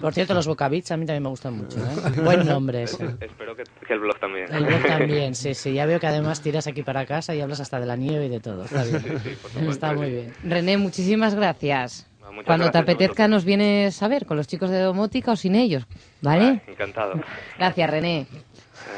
Por 0.00 0.14
cierto, 0.14 0.34
los 0.34 0.46
Bocavits 0.46 0.92
a 0.92 0.96
mí 0.96 1.06
también 1.06 1.22
me 1.22 1.28
gustan 1.28 1.54
mucho, 1.54 1.78
¿eh? 1.78 2.20
Buen 2.24 2.46
nombre 2.46 2.84
ese. 2.84 3.04
Espero 3.20 3.54
que, 3.56 3.64
que 3.86 3.92
el 3.92 4.00
blog 4.00 4.18
también. 4.18 4.52
El 4.52 4.64
blog 4.64 4.82
también, 4.82 5.34
sí, 5.34 5.54
sí. 5.54 5.72
Ya 5.74 5.86
veo 5.86 6.00
que 6.00 6.06
además 6.06 6.40
tiras 6.40 6.66
aquí 6.66 6.82
para 6.82 7.06
casa 7.06 7.34
y 7.34 7.40
hablas 7.40 7.60
hasta 7.60 7.80
de 7.80 7.86
la 7.86 7.96
nieve 7.96 8.26
y 8.26 8.28
de 8.28 8.40
todo. 8.40 8.64
Está 8.64 8.84
bien. 8.84 9.68
Está 9.68 9.92
muy 9.92 10.10
bien. 10.10 10.34
René, 10.44 10.76
muchísimas 10.76 11.34
gracias. 11.34 12.08
Muchas 12.32 12.46
Cuando 12.46 12.70
te 12.70 12.78
gracias 12.78 12.94
apetezca 12.94 13.28
nos 13.28 13.44
vienes 13.44 14.02
a 14.02 14.08
ver 14.08 14.24
con 14.24 14.38
los 14.38 14.46
chicos 14.46 14.70
de 14.70 14.80
domótica 14.80 15.32
o 15.32 15.36
sin 15.36 15.54
ellos, 15.54 15.86
¿vale? 16.22 16.62
Encantado. 16.66 17.20
Gracias, 17.58 17.90
René. 17.90 18.26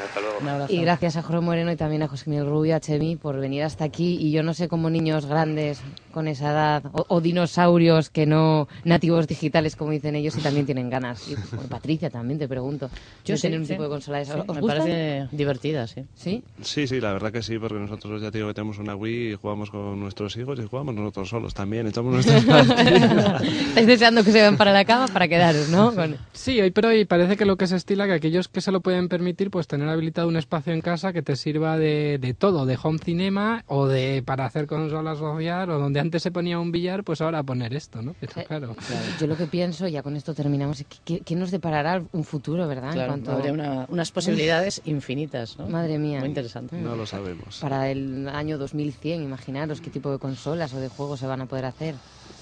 Hasta 0.07 0.21
luego. 0.21 0.39
Un 0.41 0.49
abrazo. 0.49 0.73
Y 0.73 0.81
gracias 0.81 1.17
a 1.17 1.23
Jorge 1.23 1.41
Moreno 1.41 1.73
y 1.73 1.77
también 1.77 2.03
a 2.03 2.09
José 2.09 2.29
Miguel 2.31 2.47
Rubio, 2.47 2.77
a 2.77 2.81
Chemi, 2.81 3.17
por 3.17 3.39
venir 3.41 3.63
hasta 3.63 3.85
aquí. 3.85 4.17
Y 4.21 4.31
yo 4.33 4.43
no 4.43 4.55
sé 4.55 4.69
cómo 4.69 4.91
niños 4.91 5.27
grandes 5.27 5.81
con 6.13 6.29
esa 6.29 6.53
edad, 6.53 6.85
o, 6.93 7.05
o 7.09 7.21
dinosaurios 7.21 8.09
que 8.09 8.25
no 8.25 8.69
nativos 8.85 9.27
digitales, 9.27 9.75
como 9.75 9.91
dicen 9.91 10.15
ellos, 10.15 10.37
y 10.37 10.41
también 10.43 10.65
tienen 10.65 10.89
ganas. 10.89 11.29
Y, 11.29 11.35
bueno, 11.55 11.69
Patricia, 11.69 12.09
también 12.09 12.39
te 12.39 12.47
pregunto. 12.47 12.89
Yo 13.25 13.37
sí, 13.37 13.49
un 13.49 13.65
sí. 13.67 13.73
tipo 13.73 13.83
de 13.83 13.89
consola 13.89 14.19
de 14.19 14.23
esas. 14.23 14.37
Sí, 14.37 14.43
¿Os 14.47 14.55
me 14.55 14.61
gustan? 14.61 14.79
parece 14.83 15.29
divertida, 15.33 15.87
sí. 15.89 16.05
¿Sí? 16.15 16.43
Sí, 16.63 16.87
sí, 16.87 17.01
la 17.01 17.13
verdad 17.13 17.33
que 17.33 17.43
sí, 17.43 17.59
porque 17.59 17.75
nosotros 17.79 18.23
ya 18.23 18.31
digo 18.31 18.47
que 18.49 18.55
tenemos 18.55 18.79
una 18.79 18.95
Wii 18.95 19.33
y 19.33 19.35
jugamos 19.35 19.71
con 19.71 19.99
nuestros 19.99 20.37
hijos 20.37 20.59
y 20.61 20.67
jugamos 20.69 20.95
nosotros 20.95 21.29
solos 21.29 21.53
también, 21.53 21.89
echamos 21.89 22.13
nuestras. 22.13 22.45
Estáis 23.43 23.87
deseando 23.87 24.23
que 24.23 24.31
se 24.31 24.39
vayan 24.39 24.57
para 24.57 24.73
la 24.73 24.85
cama 24.85 25.07
para 25.09 25.27
quedaros, 25.29 25.69
¿no? 25.69 25.93
Con- 25.95 26.17
Sí, 26.33 26.61
hoy 26.61 26.71
por 26.71 26.87
hoy 26.87 27.05
parece 27.05 27.37
que 27.37 27.45
lo 27.45 27.57
que 27.57 27.67
se 27.67 27.75
estila, 27.77 28.07
que 28.07 28.13
aquellos 28.13 28.49
que 28.49 28.61
se 28.61 28.71
lo 28.71 28.81
pueden 28.81 29.09
permitir, 29.09 29.51
pues 29.51 29.67
tener 29.75 29.89
habilitado 29.89 30.29
un 30.29 30.37
espacio 30.37 30.73
en 30.73 30.81
casa 30.81 31.13
que 31.13 31.23
te 31.23 31.37
sirva 31.37 31.77
de, 31.79 32.19
de 32.21 32.35
todo, 32.35 32.65
de 32.67 32.79
home 32.81 32.99
cinema 32.99 33.65
o 33.67 33.87
de 33.87 34.23
para 34.25 34.47
hacer 34.47 34.67
consolas 34.67 35.19
social 35.19 35.69
o 35.71 35.79
donde 35.79 36.01
antes 36.01 36.23
se 36.23 36.31
ponía 36.31 36.59
un 36.59 36.71
billar, 36.73 37.03
pues 37.05 37.21
ahora 37.21 37.43
poner 37.43 37.75
esto, 37.75 38.03
¿no? 38.03 38.15
Pero 38.21 38.33
Eh, 38.37 38.45
claro. 38.47 38.77
Yo 39.19 39.27
lo 39.27 39.37
que 39.37 39.47
pienso, 39.47 39.89
ya 39.89 40.03
con 40.03 40.17
esto 40.17 40.35
terminamos, 40.35 40.85
¿qué, 41.05 41.35
nos 41.37 41.51
deparará 41.51 42.03
un 42.13 42.25
futuro, 42.25 42.67
verdad? 42.69 42.97
En 42.97 43.07
cuanto- 43.07 43.33
habría 43.33 43.53
una- 43.53 43.87
unas 43.89 44.11
posibilidades 44.13 44.81
infinitas, 44.87 45.59
¿no? 45.59 45.67
Madre 45.69 45.99
mía. 45.99 46.21
Muy 46.21 46.29
interesante. 46.29 46.77
No 46.77 46.95
lo 46.97 47.07
sabemos. 47.07 47.59
Para 47.61 47.91
el 47.91 48.29
año 48.29 48.59
2100, 48.59 49.23
imaginaros 49.23 49.81
qué 49.81 49.91
tipo 49.91 50.11
de 50.13 50.19
consolas 50.19 50.73
o 50.75 50.81
de 50.81 50.89
juegos 50.89 51.21
se 51.21 51.27
van 51.27 51.41
a 51.41 51.47
poder 51.47 51.65
hacer. 51.65 51.95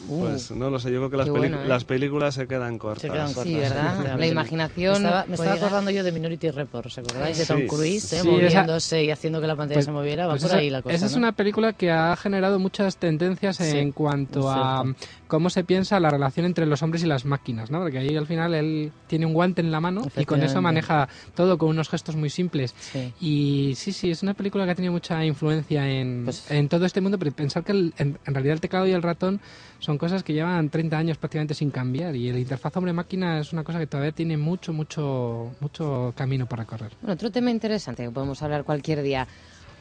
Uh, 0.09 0.21
Pues 0.21 0.51
no 0.51 0.69
lo 0.71 0.79
sé, 0.79 0.91
yo 0.91 0.99
creo 0.99 1.11
que 1.11 1.17
las, 1.17 1.29
bueno, 1.29 1.63
¿eh? 1.63 1.67
las 1.69 1.85
películas 1.85 2.35
se 2.35 2.47
quedan 2.47 2.79
cortas. 2.79 3.03
Se 3.03 3.09
quedan 3.11 3.33
cortas. 3.33 3.45
Sí, 3.53 3.55
¿verdad? 3.55 4.19
La 4.19 4.27
imaginación 4.27 5.03
Me 5.03 5.09
estaba, 5.09 5.25
me 5.27 5.35
acordando 5.51 5.91
yo 5.91 6.03
de 6.03 6.13
Minority 6.13 6.51
Report, 6.51 6.87
¿os 6.87 6.99
acordáis? 7.31 7.39
De 7.39 7.45
Sí. 7.45 7.53
Tom 7.53 7.67
Cruise, 7.67 8.13
¿eh? 8.13 8.21
Sí, 8.21 8.29
moviéndose 8.29 9.05
y 9.05 9.11
haciendo 9.11 9.41
que 9.41 9.47
la 9.47 9.57
pantalla 9.57 9.77
Pues- 9.77 9.85
se 9.87 9.93
moviera. 9.93 10.27
Va 10.27 10.33
pues 10.35 10.43
por 10.43 10.51
esa, 10.51 10.59
ahí 10.59 10.71
la 10.71 10.83
cosa, 10.83 10.95
esa 10.95 11.07
es 11.07 11.13
¿no? 11.13 11.19
una 11.19 11.33
película 11.33 11.73
que 11.73 11.91
ha 11.91 12.15
generado 12.17 12.59
muchas 12.59 12.97
tendencias 12.97 13.57
Sí, 13.57 13.79
en 13.79 13.93
cuanto 13.93 14.51
a 14.51 14.85
cómo 15.29 15.49
se 15.51 15.65
piensa 15.65 15.99
la 15.99 16.11
relación 16.11 16.45
entre 16.47 16.67
los 16.67 16.83
hombres 16.83 17.03
y 17.03 17.07
las 17.07 17.25
máquinas, 17.25 17.71
¿no? 17.71 17.81
Porque 17.81 17.99
ahí 17.99 18.15
al 18.17 18.27
final 18.27 18.55
él 18.55 18.93
tiene 19.07 19.25
un 19.27 19.33
guante 19.33 19.61
en 19.63 19.71
la 19.71 19.81
mano 19.81 20.07
y 20.17 20.25
con 20.25 20.43
eso 20.43 20.61
maneja 20.61 21.09
todo 21.35 21.57
con 21.59 21.71
unos 21.71 21.89
gestos 21.89 22.17
muy 22.17 22.29
simples. 22.31 22.75
Sí. 22.79 23.13
Y 23.21 23.75
sí, 23.77 23.93
sí, 23.93 24.11
es 24.11 24.23
una 24.23 24.35
película 24.35 24.65
que 24.67 24.73
ha 24.73 24.75
tenido 24.75 24.93
mucha 24.93 25.25
influencia 25.25 25.89
en, 25.89 26.25
Pues- 26.25 26.51
en 26.51 26.69
todo 26.69 26.85
este 26.85 27.01
mundo, 27.01 27.19
pero 27.19 27.33
pensar 27.33 27.65
que 27.65 27.73
el- 27.73 27.95
en, 27.99 28.19
en 28.27 28.35
realidad 28.35 28.55
el 28.55 28.61
teclado 28.61 28.87
y 28.87 28.93
el 28.93 29.03
ratón 29.03 29.41
son 29.79 29.99
cosas 29.99 30.23
que 30.23 30.33
llevan 30.33 30.69
30 30.69 30.97
años 30.99 31.19
prácticamente 31.19 31.55
sin 31.55 31.71
cambiar 31.71 32.15
y 32.15 32.29
el 32.29 32.39
interfaz 32.39 32.77
hombre-máquina 32.77 33.41
es 33.41 33.53
una 33.53 33.65
cosa 33.65 33.79
que 33.81 33.87
todavía 33.87 34.13
tiene 34.13 34.37
mucho, 34.37 34.73
mucho, 34.73 35.51
mucho 35.61 36.13
camino 36.17 36.47
por 36.47 36.59
recorrer 36.59 36.93
otro 37.13 37.31
tema 37.31 37.51
interesante 37.51 38.03
que 38.05 38.11
podemos 38.11 38.43
hablar 38.43 38.65
cualquier 38.65 39.03
día. 39.03 39.27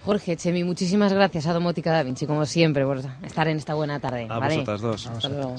Jorge, 0.06 0.36
Chemi, 0.36 0.64
muchísimas 0.64 1.14
gracias 1.14 1.46
a 1.48 1.54
Domótica 1.54 1.92
Da 1.92 2.04
Vinci, 2.04 2.26
como 2.26 2.46
siempre, 2.46 2.86
por 2.86 3.02
estar 3.24 3.48
en 3.48 3.58
esta 3.58 3.76
buena 3.76 4.00
tarde. 4.00 4.28
A 4.30 4.40
¿vale? 4.40 4.56
vosotras 4.56 4.82
dos. 4.82 5.08
Hasta 5.08 5.30
luego. 5.30 5.56